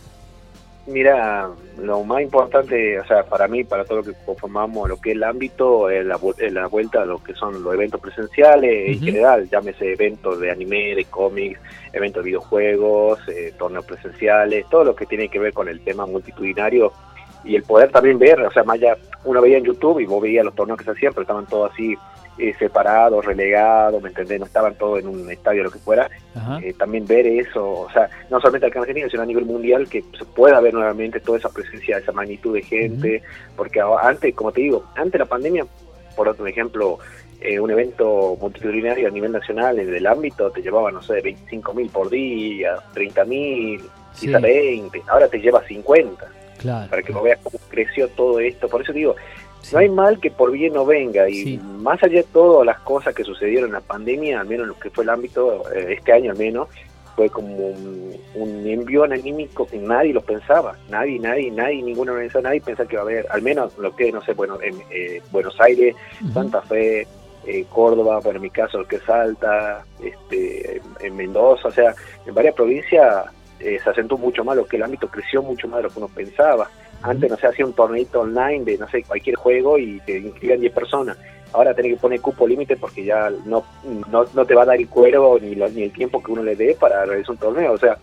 Mira, 0.90 1.49
lo 1.78 2.02
más 2.02 2.20
importante, 2.23 2.99
o 2.99 3.06
sea, 3.06 3.23
para 3.23 3.47
mí, 3.47 3.62
para 3.62 3.85
todo 3.85 3.99
lo 3.99 4.04
que 4.04 4.12
conformamos 4.26 4.88
lo 4.88 5.00
que 5.00 5.11
es 5.11 5.16
el 5.16 5.23
ámbito, 5.23 5.88
es 5.88 6.04
la, 6.04 6.18
la 6.50 6.66
vuelta 6.66 7.02
a 7.02 7.04
lo 7.04 7.23
que 7.23 7.32
son 7.35 7.62
los 7.62 7.75
eventos 7.75 8.00
presenciales 8.00 8.88
en 8.88 9.00
general, 9.00 9.49
llámese 9.49 9.92
eventos 9.92 10.40
de 10.40 10.50
anime, 10.50 10.97
de 10.97 11.04
cómics, 11.04 11.61
eventos 11.92 12.25
de 12.25 12.30
videojuegos, 12.30 13.20
eh, 13.28 13.54
torneos 13.56 13.85
presenciales, 13.85 14.66
todo 14.68 14.82
lo 14.82 14.97
que 14.97 15.06
tiene 15.06 15.28
que 15.28 15.38
ver 15.38 15.52
con 15.52 15.68
el 15.68 15.80
tema 15.80 16.06
multitudinario 16.06 16.92
y 17.44 17.54
el 17.54 17.62
poder 17.62 17.90
también 17.90 18.18
ver, 18.18 18.40
o 18.40 18.50
sea, 18.50 18.64
más 18.64 18.75
allá, 18.75 18.97
uno 19.25 19.40
veía 19.40 19.59
en 19.59 19.64
YouTube 19.64 20.00
y 20.00 20.06
vos 20.06 20.20
veías 20.20 20.44
los 20.44 20.54
torneos 20.54 20.78
que 20.78 20.85
se 20.85 20.90
hacían, 20.90 21.12
pero 21.12 21.23
estaban 21.23 21.47
todos 21.47 21.70
así 21.73 21.97
eh, 22.40 22.54
separados, 22.59 23.25
relegados, 23.25 24.02
¿me 24.02 24.09
entendés? 24.09 24.40
No 24.40 24.47
estaban 24.47 24.75
todos 24.75 25.00
en 25.00 25.09
un 25.09 25.30
estadio, 25.30 25.64
lo 25.64 25.70
que 25.70 25.78
fuera. 25.78 26.09
Eh, 26.62 26.73
también 26.78 27.06
ver 27.06 27.26
eso, 27.26 27.80
o 27.80 27.90
sea, 27.92 28.09
no 28.30 28.40
solamente 28.40 28.66
acá 28.66 28.78
en 28.78 28.82
Argentina, 28.82 29.09
sino 29.11 29.23
a 29.23 29.26
nivel 29.26 29.44
mundial, 29.44 29.88
que 29.88 30.02
se 30.16 30.25
pueda 30.25 30.61
ver 30.61 30.73
nuevamente 30.73 31.20
toda 31.20 31.38
esa 31.38 31.50
presencia, 31.50 31.99
esa 31.99 32.12
magnitud 32.12 32.54
de 32.54 32.62
gente, 32.62 33.23
porque 33.56 33.80
antes, 34.02 34.35
como 34.35 34.52
te 34.52 34.62
digo, 34.62 34.85
antes 34.94 35.12
de 35.12 35.18
la 35.18 35.26
pandemia, 35.26 35.66
por 36.16 36.28
otro 36.28 36.47
ejemplo, 36.47 36.99
eh, 37.40 37.59
un 37.59 37.70
evento 37.70 38.37
multitudinario 38.40 39.09
a 39.09 39.11
nivel 39.11 39.32
nacional 39.32 39.78
en 39.78 39.94
el 39.94 40.06
ámbito 40.06 40.50
te 40.50 40.62
llevaba, 40.62 40.90
no 40.90 41.02
sé, 41.02 41.20
25 41.20 41.75
mil 41.75 41.88
por 41.90 42.11
día, 42.11 42.76
30 42.92 43.25
mil, 43.25 43.80
quizá 44.18 44.38
20, 44.38 45.02
ahora 45.09 45.28
te 45.28 45.38
lleva 45.38 45.62
50. 45.66 46.26
Claro, 46.59 46.90
para 46.90 47.02
que 47.02 47.12
veas 47.12 47.38
cómo 47.42 47.59
creció 47.70 48.09
todo 48.09 48.38
esto. 48.38 48.68
Por 48.68 48.82
eso 48.82 48.92
digo, 48.92 49.16
no 49.73 49.79
hay 49.79 49.88
mal 49.88 50.21
que 50.21 50.31
por 50.31 50.50
bien 50.50 50.73
no 50.73 50.85
venga 50.85 51.29
y 51.29 51.59
más 51.59 52.02
allá 52.02 52.19
de 52.19 52.23
todas 52.25 52.67
las 52.67 52.79
cosas 52.81 53.14
que 53.14 53.25
sucedieron 53.25 53.69
en 53.69 53.75
la 53.75 53.81
pandemia, 53.81 54.40
al 54.40 54.47
menos 54.47 54.64
en 54.64 54.69
lo 54.69 54.79
que 54.79 54.90
fue 54.90 55.05
el 55.05 55.11
ámbito, 55.11 55.62
eh, 55.73 55.95
este 55.99 56.12
año 56.12 56.33
al 56.33 56.38
menos, 56.38 56.69
fue 57.17 57.29
como 57.29 57.55
un, 57.55 58.17
un 58.35 58.67
envión 58.67 59.12
anímico 59.12 59.67
que 59.67 59.79
nadie 59.79 60.12
lo 60.12 60.23
pensaba, 60.23 60.76
nadie, 60.88 61.19
nadie, 61.19 61.50
nadie, 61.50 61.83
ninguna 61.83 62.12
organización, 62.12 62.45
nadie 62.45 62.61
pensaba 62.61 62.88
que 62.88 62.95
iba 62.95 63.02
a 63.02 63.05
haber, 63.05 63.26
al 63.31 63.43
menos 63.43 63.76
lo 63.79 63.95
que, 63.95 64.11
no 64.11 64.23
sé, 64.23 64.33
bueno, 64.33 64.59
en 64.62 64.81
eh, 64.90 65.21
Buenos 65.31 65.61
Aires, 65.61 65.95
Santa 66.33 66.62
Fe, 66.62 67.07
eh, 67.47 67.64
Córdoba, 67.69 68.21
bueno, 68.21 68.38
en 68.38 68.43
mi 68.43 68.50
caso, 68.50 68.79
lo 68.79 68.88
que 68.88 68.97
es 68.97 69.02
Salta, 69.02 69.85
este, 70.02 70.81
en 71.00 71.17
Mendoza, 71.17 71.69
o 71.69 71.73
sea, 71.73 71.95
en 72.26 72.35
varias 72.35 72.55
provincias 72.55 73.26
se 73.59 73.90
acentuó 73.90 74.17
mucho 74.17 74.43
más 74.43 74.57
lo 74.57 74.64
que 74.64 74.76
el 74.76 74.83
ámbito 74.83 75.07
creció 75.09 75.43
mucho 75.43 75.69
más 75.69 75.79
de 75.79 75.83
lo 75.83 75.90
que 75.90 75.99
uno 75.99 76.09
pensaba. 76.09 76.71
Antes, 77.02 77.30
no 77.30 77.37
se 77.37 77.47
hacía 77.47 77.64
un 77.64 77.73
torneito 77.73 78.21
online 78.21 78.64
de, 78.64 78.78
no 78.78 78.88
sé, 78.88 79.02
cualquier 79.02 79.37
juego 79.37 79.78
y 79.78 80.00
te 80.00 80.19
inscribían 80.19 80.61
10 80.61 80.73
personas. 80.73 81.19
Ahora 81.52 81.75
tenés 81.75 81.95
que 81.95 82.00
poner 82.00 82.21
cupo 82.21 82.47
límite 82.47 82.76
porque 82.76 83.04
ya 83.04 83.30
no, 83.45 83.64
no, 84.11 84.25
no, 84.35 84.45
te 84.45 84.54
va 84.54 84.62
a 84.62 84.66
dar 84.66 84.76
el 84.76 84.88
cuero 84.88 85.38
ni, 85.40 85.57
ni 85.57 85.83
el 85.83 85.92
tiempo 85.92 86.23
que 86.23 86.30
uno 86.30 86.42
le 86.42 86.54
dé 86.54 86.76
para 86.78 87.04
realizar 87.04 87.33
un 87.33 87.38
torneo. 87.38 87.73
O 87.73 87.78
sea, 87.78 87.99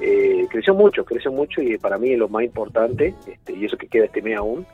eh, 0.00 0.46
creció 0.50 0.74
mucho, 0.74 1.04
creció 1.04 1.30
mucho 1.30 1.62
y 1.62 1.78
para 1.78 1.96
mí 1.96 2.10
es 2.12 2.18
lo 2.18 2.28
más 2.28 2.42
importante, 2.42 3.14
este, 3.26 3.52
y 3.52 3.64
eso 3.64 3.76
que 3.76 3.86
queda 3.86 4.06
este 4.06 4.20
mes 4.20 4.36
aún, 4.36 4.66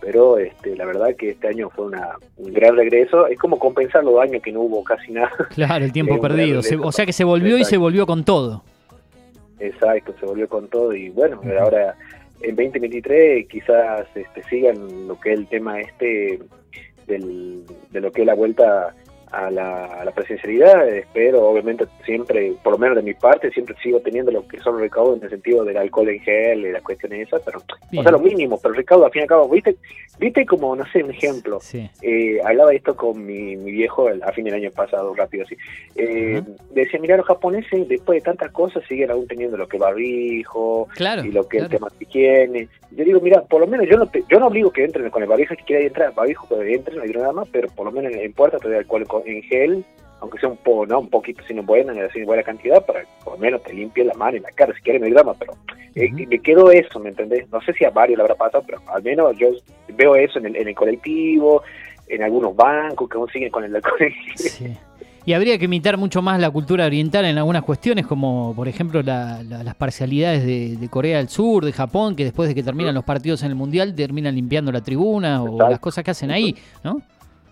pero 0.00 0.38
este, 0.38 0.76
la 0.76 0.84
verdad 0.84 1.16
que 1.16 1.30
este 1.30 1.48
año 1.48 1.68
fue 1.70 1.86
una, 1.86 2.16
un 2.36 2.52
gran 2.52 2.76
regreso. 2.76 3.26
Es 3.26 3.38
como 3.38 3.58
compensar 3.58 4.04
los 4.04 4.20
años 4.20 4.40
que 4.42 4.52
no 4.52 4.60
hubo 4.60 4.84
casi 4.84 5.10
nada. 5.10 5.32
Claro, 5.54 5.84
el 5.84 5.92
tiempo 5.92 6.20
perdido. 6.20 6.60
o 6.82 6.92
sea 6.92 7.04
que 7.04 7.12
se 7.12 7.24
volvió 7.24 7.58
y 7.58 7.64
se 7.64 7.76
volvió 7.76 8.06
con 8.06 8.24
todo. 8.24 8.62
Exacto, 9.58 10.14
se 10.20 10.26
volvió 10.26 10.48
con 10.48 10.68
todo 10.68 10.94
y 10.94 11.08
bueno, 11.08 11.40
ahora 11.60 11.96
en 12.40 12.56
2023 12.56 13.46
quizás 13.48 14.06
este, 14.14 14.42
sigan 14.44 15.08
lo 15.08 15.18
que 15.20 15.32
es 15.32 15.38
el 15.38 15.46
tema 15.48 15.80
este 15.80 16.38
del, 17.06 17.64
de 17.90 18.00
lo 18.00 18.12
que 18.12 18.22
es 18.22 18.26
la 18.26 18.34
vuelta 18.34 18.94
a 19.32 19.50
la, 19.50 20.12
presencialidad, 20.14 20.88
espero 20.88 21.46
obviamente 21.46 21.84
siempre, 22.04 22.54
por 22.62 22.72
lo 22.72 22.78
menos 22.78 22.96
de 22.96 23.02
mi 23.02 23.12
parte, 23.12 23.50
siempre 23.50 23.76
sigo 23.82 24.00
teniendo 24.00 24.30
lo 24.30 24.46
que 24.46 24.58
son 24.60 24.78
recaudos 24.78 25.18
en 25.18 25.24
el 25.24 25.30
sentido 25.30 25.64
del 25.64 25.76
alcohol 25.76 26.08
en 26.08 26.20
gel 26.20 26.66
y 26.66 26.72
las 26.72 26.82
cuestiones 26.82 27.28
esas, 27.28 27.42
pero 27.44 27.58
o 27.58 28.02
sea, 28.02 28.12
lo 28.12 28.18
mínimo, 28.18 28.58
pero 28.62 28.74
recaudo 28.74 29.04
al 29.04 29.12
fin 29.12 29.20
y 29.20 29.22
al 29.24 29.28
cabo, 29.28 29.48
viste, 29.48 29.76
viste 30.18 30.46
como, 30.46 30.74
no 30.74 30.86
sé, 30.90 31.02
un 31.02 31.10
ejemplo, 31.10 31.58
eh, 32.02 32.40
hablaba 32.44 32.72
esto 32.72 32.96
con 32.96 33.26
mi, 33.26 33.56
mi, 33.56 33.72
viejo 33.72 34.08
a 34.08 34.32
fin 34.32 34.44
del 34.44 34.54
año 34.54 34.70
pasado, 34.70 35.14
rápido 35.14 35.44
así, 35.44 35.56
eh, 35.96 36.42
decía, 36.70 36.98
mira, 37.00 37.16
los 37.18 37.26
japoneses 37.26 37.88
después 37.88 38.22
de 38.22 38.24
tantas 38.24 38.50
cosas 38.52 38.84
siguen 38.88 39.10
aún 39.10 39.26
teniendo 39.26 39.56
lo 39.56 39.68
que 39.68 39.76
barbijo 39.76 40.88
y 40.98 41.32
lo 41.32 41.46
que 41.46 41.58
el 41.58 41.68
tema 41.68 41.88
que 41.98 42.04
higiene, 42.04 42.68
yo 42.96 43.04
digo, 43.04 43.20
mira, 43.20 43.42
por 43.42 43.60
lo 43.60 43.66
menos 43.66 43.86
yo 43.88 43.98
no 43.98 44.10
yo 44.10 44.40
no 44.40 44.46
obligo 44.46 44.70
que 44.70 44.84
entren 44.84 45.10
con 45.10 45.22
el 45.22 45.28
barbijo, 45.28 45.54
si 45.54 45.62
quieren 45.64 45.88
entrar, 45.88 46.14
barbijo 46.14 46.48
que 46.48 46.74
entren, 46.74 46.96
no 46.96 47.02
hay 47.02 47.10
nada 47.10 47.32
más, 47.32 47.46
pero 47.52 47.68
por 47.68 47.84
lo 47.84 47.92
menos 47.92 48.10
en, 48.12 48.32
puerta 48.32 48.58
te 48.58 48.70
da 48.70 48.78
alcohol 48.78 49.04
en 49.26 49.42
gel, 49.42 49.84
aunque 50.20 50.38
sea 50.38 50.48
un 50.48 50.56
poco, 50.56 50.86
no, 50.86 51.00
un 51.00 51.10
poquito, 51.10 51.42
sino 51.46 51.62
buena, 51.62 51.92
así 52.06 52.22
buena 52.24 52.42
cantidad, 52.42 52.84
para 52.86 53.02
que 53.02 53.08
por 53.22 53.34
lo 53.34 53.38
menos 53.38 53.62
te 53.62 53.74
limpie 53.74 54.04
la 54.04 54.14
mano 54.14 54.38
y 54.38 54.40
la 54.40 54.50
cara, 54.50 54.74
si 54.74 54.80
quieren 54.80 55.02
no 55.02 55.06
hay 55.08 55.12
drama, 55.12 55.34
pero 55.38 55.52
eh, 55.94 56.10
me 56.10 56.38
quedo 56.38 56.70
eso, 56.70 56.98
¿me 56.98 57.10
entendés? 57.10 57.46
No 57.50 57.60
sé 57.60 57.74
si 57.74 57.84
a 57.84 57.90
varios 57.90 58.16
le 58.16 58.22
habrá 58.22 58.34
pasado, 58.34 58.64
pero 58.66 58.80
al 58.86 59.02
menos 59.02 59.36
yo 59.36 59.48
veo 59.94 60.16
eso 60.16 60.38
en 60.38 60.46
el, 60.46 60.56
en 60.56 60.68
el 60.68 60.74
colectivo, 60.74 61.62
en 62.08 62.22
algunos 62.22 62.56
bancos 62.56 63.10
que 63.10 63.18
aún 63.18 63.28
siguen 63.28 63.50
con 63.50 63.62
el 63.62 63.76
alcohol 63.76 64.00
en 64.00 64.12
gel. 64.12 64.78
Y 65.26 65.32
habría 65.32 65.58
que 65.58 65.64
imitar 65.64 65.96
mucho 65.96 66.22
más 66.22 66.40
la 66.40 66.48
cultura 66.52 66.86
oriental 66.86 67.24
en 67.24 67.36
algunas 67.36 67.64
cuestiones, 67.64 68.06
como 68.06 68.54
por 68.54 68.68
ejemplo 68.68 69.02
las 69.02 69.74
parcialidades 69.74 70.46
de, 70.46 70.88
Corea 70.88 71.18
del 71.18 71.28
Sur, 71.28 71.64
de 71.64 71.72
Japón, 71.72 72.14
que 72.14 72.22
después 72.22 72.48
de 72.48 72.54
que 72.54 72.62
terminan 72.62 72.94
los 72.94 73.02
partidos 73.02 73.42
en 73.42 73.48
el 73.48 73.56
Mundial 73.56 73.92
terminan 73.92 74.36
limpiando 74.36 74.70
la 74.70 74.82
tribuna 74.82 75.42
o 75.42 75.68
las 75.68 75.80
cosas 75.80 76.04
que 76.04 76.12
hacen 76.12 76.30
ahí, 76.30 76.54
¿no? 76.84 77.02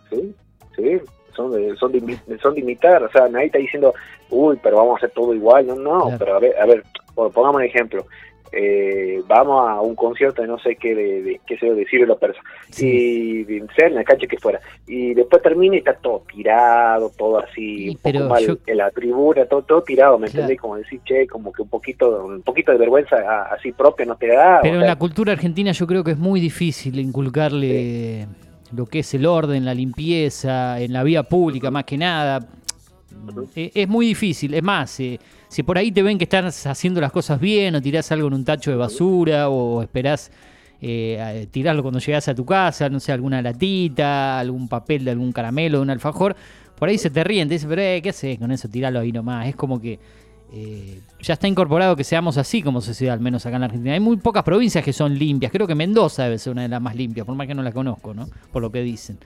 Sí, 0.08 0.32
sí, 0.76 1.00
son 1.34 1.50
de, 1.50 1.74
son 1.76 1.92
son 2.40 2.54
de 2.54 2.60
imitar, 2.60 3.02
o 3.02 3.10
sea, 3.10 3.28
nadie 3.28 3.46
está 3.46 3.58
diciendo, 3.58 3.92
uy, 4.30 4.56
pero 4.62 4.76
vamos 4.76 4.94
a 4.94 4.96
hacer 4.98 5.10
todo 5.10 5.34
igual, 5.34 5.66
no, 5.66 5.74
no, 5.74 6.16
pero 6.16 6.36
a 6.36 6.38
ver, 6.38 6.54
a 6.56 6.66
ver, 6.66 6.84
pongamos 7.16 7.56
un 7.56 7.64
ejemplo, 7.64 8.06
eh, 8.52 9.22
vamos 9.26 9.68
a 9.68 9.80
un 9.80 9.94
concierto 9.94 10.42
de 10.42 10.48
no 10.48 10.58
sé 10.58 10.76
qué, 10.76 10.94
de, 10.94 11.22
de 11.22 11.40
qué 11.46 11.58
sé 11.58 11.66
yo, 11.66 11.74
de 11.74 11.86
Ciro 11.86 12.16
Persa, 12.18 12.40
y 12.78 13.44
de 13.44 13.64
ser 13.76 13.88
en 13.88 13.96
la 13.96 14.04
cancha 14.04 14.26
que 14.26 14.38
fuera, 14.38 14.60
y 14.86 15.14
después 15.14 15.42
termina 15.42 15.76
y 15.76 15.78
está 15.78 15.94
todo 15.94 16.22
tirado, 16.32 17.10
todo 17.16 17.38
así, 17.38 17.90
un 17.90 17.96
poco 17.96 18.28
mal, 18.28 18.58
en 18.66 18.76
la 18.76 18.90
tribuna, 18.90 19.46
todo, 19.46 19.62
todo 19.62 19.82
tirado, 19.82 20.18
¿me 20.18 20.26
entendés? 20.26 20.60
Como 20.60 20.76
decir, 20.76 21.00
che, 21.04 21.26
como 21.26 21.52
que 21.52 21.62
un 21.62 21.68
poquito, 21.68 22.24
un 22.24 22.42
poquito 22.42 22.72
de 22.72 22.78
vergüenza 22.78 23.16
así 23.50 23.72
propia 23.72 24.06
no 24.06 24.16
te 24.16 24.28
da. 24.28 24.60
Pero 24.62 24.80
en 24.80 24.86
la 24.86 24.96
cultura 24.96 25.32
argentina 25.32 25.72
yo 25.72 25.86
creo 25.86 26.04
que 26.04 26.12
es 26.12 26.18
muy 26.18 26.40
difícil 26.40 26.98
inculcarle 26.98 28.26
lo 28.74 28.86
que 28.86 29.00
es 29.00 29.14
el 29.14 29.26
orden, 29.26 29.64
la 29.64 29.74
limpieza, 29.74 30.80
en 30.80 30.92
la 30.92 31.02
vía 31.02 31.22
pública 31.22 31.70
más 31.70 31.84
que 31.84 31.96
nada. 31.98 32.46
Eh, 33.56 33.70
es 33.74 33.88
muy 33.88 34.06
difícil, 34.06 34.54
es 34.54 34.62
más, 34.62 34.98
eh, 35.00 35.18
si 35.48 35.62
por 35.62 35.78
ahí 35.78 35.92
te 35.92 36.02
ven 36.02 36.18
que 36.18 36.24
estás 36.24 36.66
haciendo 36.66 37.00
las 37.00 37.12
cosas 37.12 37.40
bien 37.40 37.74
o 37.74 37.82
tirás 37.82 38.10
algo 38.12 38.28
en 38.28 38.34
un 38.34 38.44
tacho 38.44 38.70
de 38.70 38.76
basura 38.76 39.48
o 39.48 39.82
esperás 39.82 40.30
eh, 40.80 41.46
tirarlo 41.50 41.82
cuando 41.82 42.00
llegas 42.00 42.28
a 42.28 42.34
tu 42.34 42.44
casa, 42.44 42.88
no 42.88 43.00
sé, 43.00 43.12
alguna 43.12 43.40
latita, 43.40 44.38
algún 44.38 44.68
papel 44.68 45.04
de 45.04 45.12
algún 45.12 45.32
caramelo, 45.32 45.78
de 45.78 45.82
un 45.82 45.90
alfajor, 45.90 46.36
por 46.78 46.88
ahí 46.88 46.98
se 46.98 47.10
te 47.10 47.24
ríen, 47.24 47.48
te 47.48 47.54
dicen, 47.54 47.68
pero 47.68 47.82
¿qué 48.02 48.10
haces 48.10 48.38
con 48.38 48.50
eso? 48.50 48.68
Tiralo 48.68 49.00
ahí 49.00 49.12
nomás. 49.12 49.48
Es 49.48 49.56
como 49.56 49.80
que 49.80 49.98
eh, 50.52 51.00
ya 51.20 51.34
está 51.34 51.48
incorporado 51.48 51.96
que 51.96 52.04
seamos 52.04 52.36
así 52.36 52.62
como 52.62 52.80
sociedad, 52.80 53.14
al 53.14 53.20
menos 53.20 53.44
acá 53.46 53.56
en 53.56 53.60
la 53.60 53.66
Argentina. 53.66 53.94
Hay 53.94 54.00
muy 54.00 54.16
pocas 54.18 54.42
provincias 54.42 54.84
que 54.84 54.92
son 54.92 55.18
limpias. 55.18 55.50
Creo 55.50 55.66
que 55.66 55.74
Mendoza 55.74 56.24
debe 56.24 56.38
ser 56.38 56.52
una 56.52 56.62
de 56.62 56.68
las 56.68 56.80
más 56.80 56.94
limpias, 56.94 57.26
por 57.26 57.34
más 57.34 57.46
que 57.46 57.54
no 57.54 57.62
la 57.62 57.72
conozco, 57.72 58.14
¿no? 58.14 58.28
Por 58.52 58.62
lo 58.62 58.70
que 58.70 58.82
dicen. 58.82 59.18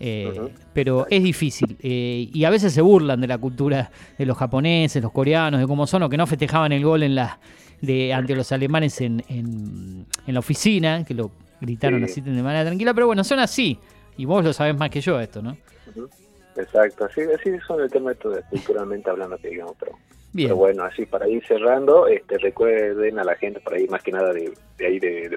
Eh, 0.00 0.50
pero 0.72 1.06
es 1.10 1.22
difícil. 1.22 1.76
Eh, 1.82 2.28
y 2.32 2.44
a 2.44 2.50
veces 2.50 2.72
se 2.72 2.80
burlan 2.80 3.20
de 3.20 3.26
la 3.26 3.38
cultura 3.38 3.90
de 4.16 4.26
los 4.26 4.36
japoneses, 4.36 5.02
los 5.02 5.12
coreanos, 5.12 5.60
de 5.60 5.66
cómo 5.66 5.86
son, 5.86 6.04
o 6.04 6.08
que 6.08 6.16
no 6.16 6.26
festejaban 6.26 6.72
el 6.72 6.84
gol 6.84 7.02
en 7.02 7.14
la 7.14 7.38
de 7.80 8.12
ante 8.12 8.34
los 8.34 8.50
alemanes 8.50 9.00
en, 9.00 9.22
en, 9.28 10.06
la 10.26 10.40
oficina, 10.40 11.04
que 11.04 11.14
lo 11.14 11.30
gritaron 11.60 12.02
así 12.04 12.20
de 12.20 12.42
manera 12.42 12.64
tranquila. 12.64 12.94
Pero 12.94 13.06
bueno, 13.06 13.24
son 13.24 13.38
así. 13.38 13.78
Y 14.16 14.24
vos 14.24 14.44
lo 14.44 14.52
sabés 14.52 14.76
más 14.76 14.90
que 14.90 15.00
yo 15.00 15.20
esto, 15.20 15.42
¿no? 15.42 15.56
Exacto, 16.56 17.04
así, 17.04 17.20
así 17.20 17.50
son 17.66 17.80
el 17.80 17.90
tema 17.90 18.12
esto 18.12 18.30
de 18.30 18.42
culturalmente 18.42 19.08
hablando, 19.08 19.38
que 19.38 19.48
digamos, 19.48 19.76
pero, 19.78 19.92
Bien. 20.32 20.56
bueno, 20.56 20.82
así 20.82 21.06
para 21.06 21.28
ir 21.28 21.44
cerrando, 21.46 22.08
este 22.08 22.36
recuerden 22.38 23.20
a 23.20 23.24
la 23.24 23.36
gente 23.36 23.60
por 23.60 23.74
ahí, 23.74 23.86
más 23.86 24.02
que 24.02 24.10
nada 24.10 24.32
de, 24.32 24.52
ahí 24.80 24.98
de, 24.98 25.28
de 25.28 25.36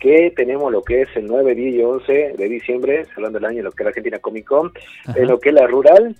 que 0.00 0.32
tenemos 0.34 0.72
lo 0.72 0.82
que 0.82 1.02
es 1.02 1.08
el 1.14 1.26
9, 1.26 1.54
10 1.54 1.74
y 1.74 1.82
11 1.82 2.34
de 2.36 2.48
diciembre, 2.48 3.04
cerrando 3.14 3.38
el 3.38 3.44
año, 3.44 3.62
lo 3.62 3.70
que 3.70 3.82
es 3.82 3.84
la 3.84 3.88
Argentina 3.90 4.18
Comic 4.18 4.46
Con, 4.46 4.72
en 5.14 5.28
lo 5.28 5.38
que 5.38 5.50
es 5.50 5.54
la 5.54 5.66
rural, 5.66 6.16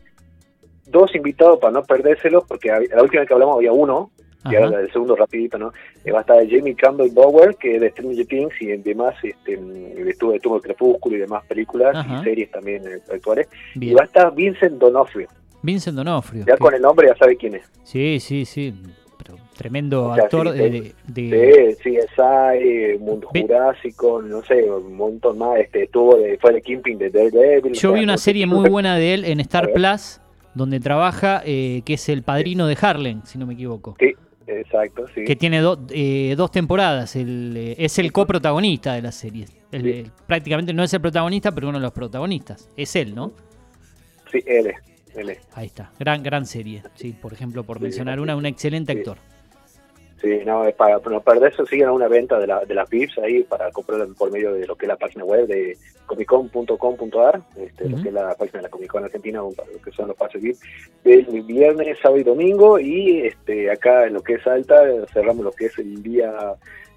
dos 0.87 1.15
invitados 1.15 1.59
para 1.59 1.73
no 1.73 1.83
perdérselo, 1.83 2.45
porque 2.47 2.69
la 2.69 3.03
última 3.03 3.21
vez 3.21 3.29
que 3.29 3.35
hablamos 3.35 3.57
había 3.57 3.73
uno, 3.73 4.11
y 4.51 4.55
ahora 4.57 4.81
el 4.81 4.91
segundo 4.93 5.17
rapidito, 5.17 5.59
¿no? 5.59 5.73
Eh, 6.05 6.13
va 6.13 6.19
a 6.19 6.21
estar 6.23 6.39
Jamie 6.49 6.75
Campbell 6.75 7.11
Bower, 7.11 7.57
que 7.57 7.75
es 7.75 7.81
de 7.81 7.91
Stranger 7.91 8.27
Things 8.27 8.55
y 8.61 8.67
demás, 8.79 9.15
este, 9.23 9.59
estuvo 10.09 10.33
de 10.33 10.41
Tuvo 10.41 10.61
Crepúsculo 10.61 11.17
y 11.17 11.21
demás 11.21 11.45
películas 11.47 12.07
y 12.07 12.25
series 12.25 12.51
también 12.51 12.87
eh, 12.87 13.01
actuales. 13.13 13.49
Y 13.75 13.93
va 13.93 14.03
a 14.03 14.05
estar 14.07 14.35
Vincent 14.35 14.79
Donofrio. 14.79 15.29
Vincent 15.63 15.97
Donofrio. 15.97 16.45
Ya 16.47 16.57
con 16.57 16.75
el 16.75 16.81
nombre 16.81 17.09
ya 17.09 17.17
sabe 17.17 17.37
quién 17.37 17.57
es. 17.57 17.71
Sí, 17.85 18.19
sí, 18.19 18.47
sí. 18.47 18.75
Tremendo 19.61 20.11
actor 20.11 20.52
de, 20.52 20.95
de, 21.07 21.76
Sí, 21.83 21.99
sí, 22.17 22.99
Mundo 22.99 23.29
Jurásico, 23.29 24.23
no 24.23 24.43
sé, 24.43 24.62
un 24.71 24.97
montón 24.97 25.37
más. 25.37 25.59
Este, 25.59 25.83
estuvo 25.83 26.17
de, 26.17 26.38
fue 26.38 26.55
de 26.55 26.62
Kimping 26.62 26.97
de 26.97 27.11
Daredevil. 27.11 27.75
Yo 27.75 27.93
vi 27.93 28.02
una 28.02 28.17
serie 28.17 28.47
muy 28.47 28.71
buena 28.71 28.97
de 28.97 29.12
él 29.12 29.26
en 29.26 29.38
Star 29.40 29.71
Plus, 29.75 30.19
donde 30.55 30.81
trabaja, 30.81 31.43
eh, 31.45 31.83
que 31.85 31.93
es 31.93 32.09
el 32.09 32.23
padrino 32.23 32.67
de 32.67 32.79
Harlem, 32.81 33.21
si 33.25 33.37
no 33.37 33.47
me 33.47 33.52
equivoco. 33.52 33.97
Sí, 34.00 34.14
Exacto, 34.47 35.05
sí. 35.14 35.25
Que 35.25 35.37
tiene 35.37 35.61
eh, 35.90 36.35
dos 36.38 36.50
temporadas. 36.50 37.14
El, 37.14 37.55
eh, 37.55 37.75
es 37.76 37.99
el 37.99 38.12
coprotagonista 38.12 38.95
de 38.95 39.02
la 39.02 39.12
serie. 39.12 39.45
prácticamente 40.26 40.73
no 40.73 40.83
es 40.83 40.95
el 40.95 41.02
protagonista, 41.02 41.52
pero 41.52 41.69
uno 41.69 41.76
de 41.76 41.83
los 41.83 41.93
protagonistas. 41.93 42.71
Es 42.79 42.97
él, 42.97 43.14
¿no? 43.14 43.35
Sí, 44.33 44.43
él 44.47 44.69
es. 44.69 44.76
Él 45.14 45.29
es. 45.29 45.40
Ahí 45.52 45.67
está. 45.67 45.93
Gran, 45.99 46.23
gran 46.23 46.47
serie. 46.47 46.83
Sí, 46.95 47.12
por 47.12 47.35
ejemplo, 47.35 47.62
por 47.62 47.79
mencionar 47.79 48.21
una, 48.21 48.35
un 48.37 48.47
excelente 48.47 48.93
actor. 48.93 49.19
Sí, 50.21 50.41
no, 50.45 50.67
es 50.67 50.75
para 50.75 50.99
no 50.99 51.21
perderse, 51.23 51.65
siguen 51.65 51.89
a 51.89 51.93
una 51.93 52.07
venta 52.07 52.39
de, 52.39 52.47
la, 52.47 52.62
de 52.67 52.75
las 52.75 52.91
VIPs 52.91 53.19
ahí 53.21 53.43
para 53.43 53.71
comprar 53.71 54.07
por 54.19 54.31
medio 54.31 54.53
de 54.53 54.67
lo 54.67 54.77
que 54.77 54.85
es 54.85 54.89
la 54.89 54.97
página 54.97 55.25
web 55.25 55.47
de 55.47 55.79
comicon.com.ar, 56.05 57.41
este, 57.57 57.89
lo 57.89 58.03
que 58.03 58.09
es 58.09 58.15
la 58.15 58.35
página 58.35 58.59
de 58.59 58.62
la 58.65 58.69
Comic 58.69 58.91
Con 58.91 59.05
Argentina, 59.05 59.39
lo 59.39 59.83
que 59.83 59.91
son 59.93 60.09
los 60.09 60.17
pases 60.17 60.43
VIP, 60.43 60.59
del 61.05 61.43
viernes, 61.43 61.97
sábado 62.03 62.21
y 62.21 62.25
domingo, 62.25 62.79
y 62.79 63.23
este 63.23 63.71
acá 63.71 64.07
en 64.07 64.15
lo 64.15 64.23
que 64.23 64.35
es 64.35 64.47
Alta 64.47 64.83
cerramos 65.11 65.43
lo 65.43 65.53
que 65.53 65.67
es 65.67 65.79
el 65.79 66.03
día 66.03 66.31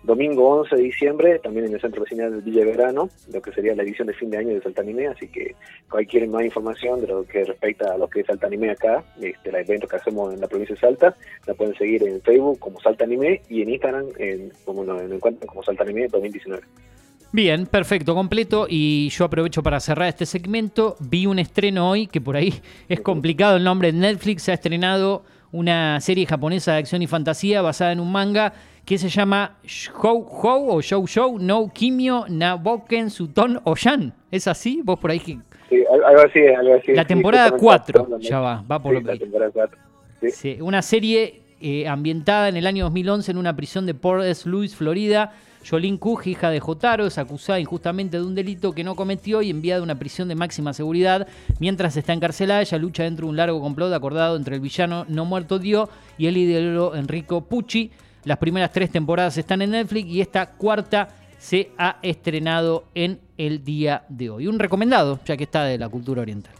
domingo 0.03 0.50
11 0.62 0.75
de 0.75 0.81
diciembre, 0.83 1.39
también 1.39 1.67
en 1.67 1.74
el 1.74 1.81
Centro 1.81 2.03
Vecinal 2.03 2.31
del 2.31 2.41
Villa 2.41 2.65
Verano, 2.65 3.10
lo 3.31 3.41
que 3.41 3.51
sería 3.51 3.75
la 3.75 3.83
edición 3.83 4.07
de 4.07 4.13
fin 4.13 4.29
de 4.29 4.38
año 4.38 4.53
de 4.53 4.62
Salta 4.62 4.81
Anime, 4.81 5.07
así 5.07 5.27
que 5.27 5.55
cualquier 5.89 6.27
más 6.27 6.43
información 6.43 7.01
de 7.01 7.07
lo 7.07 7.24
que 7.25 7.45
respecta 7.45 7.93
a 7.93 7.98
lo 7.98 8.10
que 8.10 8.22
es 8.22 8.27
Salta 8.27 8.48
Anime 8.48 8.72
acá, 8.72 9.03
este, 9.22 9.50
el 9.50 9.55
evento 9.55 9.88
que 9.88 9.95
hacemos 9.95 10.33
en 10.33 10.41
la 10.41 10.48
provincia 10.48 10.75
de 10.75 10.81
Salta, 10.81 11.15
la 11.48 11.53
pueden 11.53 11.75
seguir 11.75 12.03
en 12.07 12.22
Facebook 12.22 12.60
como 12.60 12.79
Salta 12.81 13.05
Anime 13.05 13.41
y 13.50 13.62
en 13.62 13.69
Instagram 13.69 14.05
en, 14.17 14.51
como 14.65 14.83
nos 14.83 15.01
encuentran 15.01 15.48
como 15.48 15.63
Salta 15.63 15.83
Anime 15.83 16.07
2019. 16.07 16.63
Bien, 17.33 17.65
perfecto, 17.65 18.13
completo. 18.13 18.67
Y 18.69 19.10
yo 19.10 19.25
aprovecho 19.25 19.63
para 19.63 19.79
cerrar 19.79 20.07
este 20.07 20.27
segmento. 20.27 20.95
Vi 21.00 21.25
un 21.25 21.39
estreno 21.39 21.89
hoy, 21.89 22.05
que 22.05 22.22
por 22.22 22.36
ahí 22.36 22.53
es 22.89 23.01
complicado 23.01 23.57
el 23.57 23.63
nombre 23.63 23.91
Netflix. 23.91 24.43
Se 24.43 24.51
ha 24.51 24.53
estrenado 24.53 25.24
una 25.53 26.01
serie 26.01 26.25
japonesa 26.25 26.74
de 26.74 26.79
acción 26.79 27.01
y 27.01 27.07
fantasía 27.07 27.62
basada 27.62 27.93
en 27.93 28.00
un 28.00 28.12
manga 28.12 28.53
que 28.83 28.98
se 28.98 29.07
llama 29.07 29.57
Shou 29.63 30.27
Hou 30.27 30.72
o 30.72 30.81
Shou 30.81 31.07
Shou 31.07 31.39
no 31.39 31.72
Kimio 31.72 32.25
Naboken 32.27 33.10
Suton 33.10 33.62
Oyan. 33.63 34.13
¿Es 34.31 34.48
así? 34.48 34.81
¿Vos 34.83 35.00
por 35.00 35.12
ahí 35.12 35.19
que.? 35.19 35.38
Sí, 35.69 35.83
algo 35.89 36.22
así, 36.22 36.39
algo 36.45 36.75
así. 36.75 36.93
La 36.93 37.05
temporada 37.05 37.51
4 37.51 38.19
ya 38.19 38.39
va, 38.39 38.63
va 38.69 38.81
por 38.81 38.93
lo 38.93 39.00
que. 39.01 39.13
La 39.13 39.17
temporada 39.17 39.51
4. 39.53 39.79
Sí. 40.29 40.57
Una 40.60 40.81
serie 40.81 41.43
eh, 41.62 41.88
ambientada 41.88 42.50
en 42.50 42.57
el 42.57 42.67
año 42.67 42.86
2011 42.86 43.31
en 43.31 43.38
una 43.38 43.55
prisión 43.55 43.86
de 43.86 43.93
Port 43.93 44.25
Louis, 44.45 44.75
Florida. 44.75 45.33
Jolín 45.67 45.97
Kuj, 45.97 46.28
hija 46.28 46.49
de 46.49 46.60
Jotaro, 46.60 47.06
es 47.06 47.17
acusada 47.17 47.60
injustamente 47.60 48.17
de 48.17 48.26
un 48.26 48.36
delito 48.36 48.73
que 48.73 48.84
no 48.84 48.95
cometió 48.95 49.41
y 49.41 49.49
enviada 49.49 49.80
a 49.80 49.84
una 49.84 49.97
prisión 49.97 50.28
de 50.28 50.36
máxima 50.36 50.73
seguridad. 50.73 51.28
Mientras 51.60 51.95
está 51.95 52.13
encarcelada, 52.13 52.62
ella 52.62 52.78
lucha 52.78 53.04
dentro 53.04 53.26
de 53.26 53.32
un 53.32 53.38
largo 53.38 53.62
complot 53.62 53.93
acordado 53.93 54.36
entre 54.36 54.56
el 54.56 54.62
villano 54.62 55.06
no 55.08 55.26
muerto 55.26 55.60
Dio 55.60 55.89
y 56.17 56.28
el 56.28 56.38
ideólogo 56.38 56.95
Enrico 56.95 57.41
Pucci. 57.41 57.91
Las 58.26 58.38
primeras 58.38 58.71
tres 58.71 58.89
temporadas 58.91 59.38
están 59.38 59.62
en 59.62 59.71
Netflix 59.71 60.10
y 60.10 60.21
esta 60.21 60.52
cuarta 60.52 61.10
se 61.38 61.71
ha 61.78 61.97
estrenado 62.02 62.86
en 62.95 63.19
el 63.38 63.63
día 63.63 64.06
de 64.10 64.30
hoy. 64.30 64.47
Un 64.47 64.60
recomendado, 64.60 65.19
ya 65.26 65.36
que 65.36 65.43
está 65.43 65.65
de 65.65 65.78
la 65.78 65.89
cultura 65.89 66.21
oriental. 66.21 66.54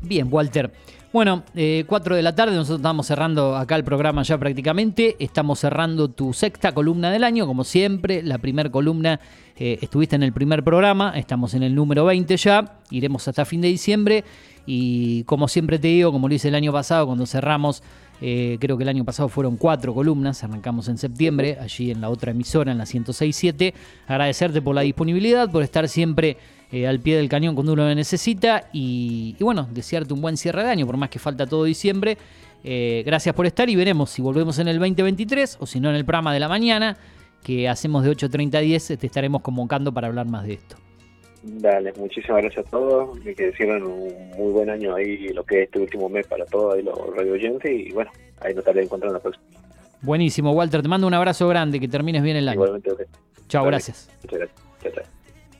Bien, 0.00 0.28
Walter. 0.30 0.70
Bueno, 1.10 1.42
4 1.54 1.56
eh, 1.56 2.16
de 2.18 2.22
la 2.22 2.34
tarde, 2.34 2.54
nosotros 2.54 2.80
estamos 2.80 3.06
cerrando 3.06 3.56
acá 3.56 3.76
el 3.76 3.84
programa 3.84 4.22
ya 4.24 4.36
prácticamente. 4.36 5.16
Estamos 5.18 5.58
cerrando 5.58 6.08
tu 6.08 6.34
sexta 6.34 6.72
columna 6.72 7.10
del 7.10 7.24
año, 7.24 7.46
como 7.46 7.64
siempre. 7.64 8.22
La 8.22 8.36
primera 8.36 8.70
columna, 8.70 9.18
eh, 9.56 9.78
estuviste 9.80 10.16
en 10.16 10.22
el 10.22 10.34
primer 10.34 10.62
programa, 10.62 11.14
estamos 11.16 11.54
en 11.54 11.62
el 11.62 11.74
número 11.74 12.04
20 12.04 12.36
ya. 12.36 12.80
Iremos 12.90 13.26
hasta 13.26 13.46
fin 13.46 13.62
de 13.62 13.68
diciembre. 13.68 14.22
Y 14.66 15.24
como 15.24 15.48
siempre 15.48 15.78
te 15.78 15.88
digo, 15.88 16.12
como 16.12 16.28
lo 16.28 16.34
hice 16.34 16.48
el 16.48 16.54
año 16.54 16.74
pasado, 16.74 17.06
cuando 17.06 17.24
cerramos 17.24 17.82
eh, 18.20 18.56
creo 18.60 18.76
que 18.76 18.82
el 18.82 18.88
año 18.88 19.04
pasado 19.04 19.28
fueron 19.28 19.56
cuatro 19.56 19.94
columnas, 19.94 20.42
arrancamos 20.42 20.88
en 20.88 20.98
septiembre, 20.98 21.58
allí 21.60 21.90
en 21.90 22.00
la 22.00 22.10
otra 22.10 22.32
emisora, 22.32 22.72
en 22.72 22.78
la 22.78 22.84
106.7. 22.84 23.74
Agradecerte 24.06 24.60
por 24.60 24.74
la 24.74 24.82
disponibilidad, 24.82 25.50
por 25.50 25.62
estar 25.62 25.88
siempre 25.88 26.36
eh, 26.72 26.86
al 26.86 27.00
pie 27.00 27.16
del 27.16 27.28
cañón 27.28 27.54
cuando 27.54 27.72
uno 27.72 27.88
lo 27.88 27.94
necesita 27.94 28.68
y, 28.72 29.36
bueno, 29.40 29.68
desearte 29.70 30.12
un 30.12 30.20
buen 30.20 30.36
cierre 30.36 30.64
de 30.64 30.70
año, 30.70 30.86
por 30.86 30.96
más 30.96 31.10
que 31.10 31.18
falta 31.18 31.46
todo 31.46 31.64
diciembre. 31.64 32.18
Eh, 32.64 33.02
gracias 33.06 33.34
por 33.34 33.46
estar 33.46 33.70
y 33.70 33.76
veremos 33.76 34.10
si 34.10 34.20
volvemos 34.20 34.58
en 34.58 34.66
el 34.66 34.78
2023 34.78 35.58
o 35.60 35.66
si 35.66 35.78
no 35.78 35.90
en 35.90 35.96
el 35.96 36.04
programa 36.04 36.34
de 36.34 36.40
la 36.40 36.48
mañana, 36.48 36.96
que 37.44 37.68
hacemos 37.68 38.02
de 38.02 38.10
8.30 38.10 38.56
a 38.56 38.60
10, 38.60 38.98
te 38.98 39.06
estaremos 39.06 39.42
convocando 39.42 39.92
para 39.94 40.08
hablar 40.08 40.26
más 40.26 40.44
de 40.44 40.54
esto. 40.54 40.87
Dale, 41.42 41.92
muchísimas 41.96 42.42
gracias 42.42 42.66
a 42.66 42.70
todos. 42.70 43.18
Y 43.24 43.34
que 43.34 43.46
decían 43.46 43.82
un 43.82 44.30
muy 44.36 44.52
buen 44.52 44.70
año 44.70 44.94
ahí, 44.94 45.28
lo 45.28 45.44
que 45.44 45.62
es 45.62 45.64
este 45.66 45.80
último 45.80 46.08
mes 46.08 46.26
para 46.26 46.44
todos 46.46 46.74
ahí 46.74 46.82
los 46.82 46.96
radio 47.16 47.32
oyentes. 47.32 47.70
Y 47.70 47.92
bueno, 47.92 48.10
ahí 48.40 48.52
nos 48.54 48.60
estaré 48.60 48.82
encontrando 48.82 49.14
la 49.14 49.22
próxima. 49.22 49.44
Buenísimo, 50.02 50.52
Walter. 50.52 50.82
Te 50.82 50.88
mando 50.88 51.06
un 51.06 51.14
abrazo 51.14 51.48
grande, 51.48 51.80
que 51.80 51.88
termines 51.88 52.22
bien 52.22 52.36
el 52.36 52.48
año. 52.48 52.56
Igualmente, 52.56 52.92
ok. 52.92 53.02
Chao, 53.48 53.64
gracias. 53.64 54.10
Muchas 54.22 54.40
gracias. 54.40 54.68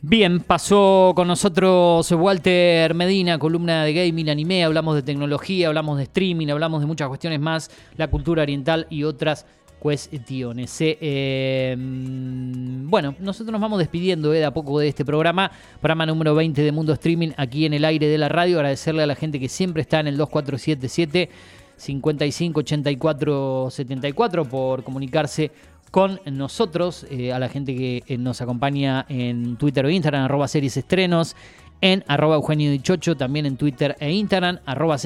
Bien, 0.00 0.38
pasó 0.38 1.12
con 1.16 1.26
nosotros 1.26 2.12
Walter 2.12 2.94
Medina, 2.94 3.36
columna 3.36 3.82
de 3.82 3.92
gaming, 3.92 4.30
anime, 4.30 4.62
hablamos 4.62 4.94
de 4.94 5.02
tecnología, 5.02 5.66
hablamos 5.66 5.96
de 5.96 6.04
streaming, 6.04 6.46
hablamos 6.48 6.80
de 6.80 6.86
muchas 6.86 7.08
cuestiones 7.08 7.40
más, 7.40 7.68
la 7.96 8.06
cultura 8.06 8.42
oriental 8.42 8.86
y 8.90 9.02
otras 9.02 9.44
cuestiones. 9.78 10.76
Eh, 10.80 11.76
mm, 11.78 12.90
bueno, 12.90 13.14
nosotros 13.20 13.52
nos 13.52 13.60
vamos 13.60 13.78
despidiendo 13.78 14.32
eh, 14.34 14.38
de 14.38 14.44
a 14.44 14.50
poco 14.50 14.78
de 14.78 14.88
este 14.88 15.04
programa, 15.04 15.50
programa 15.80 16.06
número 16.06 16.34
20 16.34 16.62
de 16.62 16.72
Mundo 16.72 16.92
Streaming 16.92 17.30
aquí 17.36 17.66
en 17.66 17.74
el 17.74 17.84
aire 17.84 18.08
de 18.08 18.18
la 18.18 18.28
radio. 18.28 18.56
Agradecerle 18.56 19.02
a 19.02 19.06
la 19.06 19.14
gente 19.14 19.38
que 19.38 19.48
siempre 19.48 19.82
está 19.82 20.00
en 20.00 20.08
el 20.08 20.16
2477 20.16 21.30
558474 21.76 23.70
74 23.70 24.44
por 24.46 24.82
comunicarse 24.82 25.52
con 25.90 26.20
nosotros, 26.26 27.06
eh, 27.10 27.32
a 27.32 27.38
la 27.38 27.48
gente 27.48 27.74
que 27.74 28.18
nos 28.18 28.42
acompaña 28.42 29.06
en 29.08 29.56
Twitter 29.56 29.86
o 29.86 29.90
Instagram, 29.90 30.24
arroba 30.24 30.46
series 30.48 30.76
estrenos, 30.76 31.34
en 31.80 32.04
arroba 32.08 32.34
Eugenio 32.36 32.70
Dichocho, 32.70 33.16
también 33.16 33.46
en 33.46 33.56
Twitter 33.56 33.96
e 34.00 34.10
Instagram, 34.12 34.58
arroba 34.66 34.96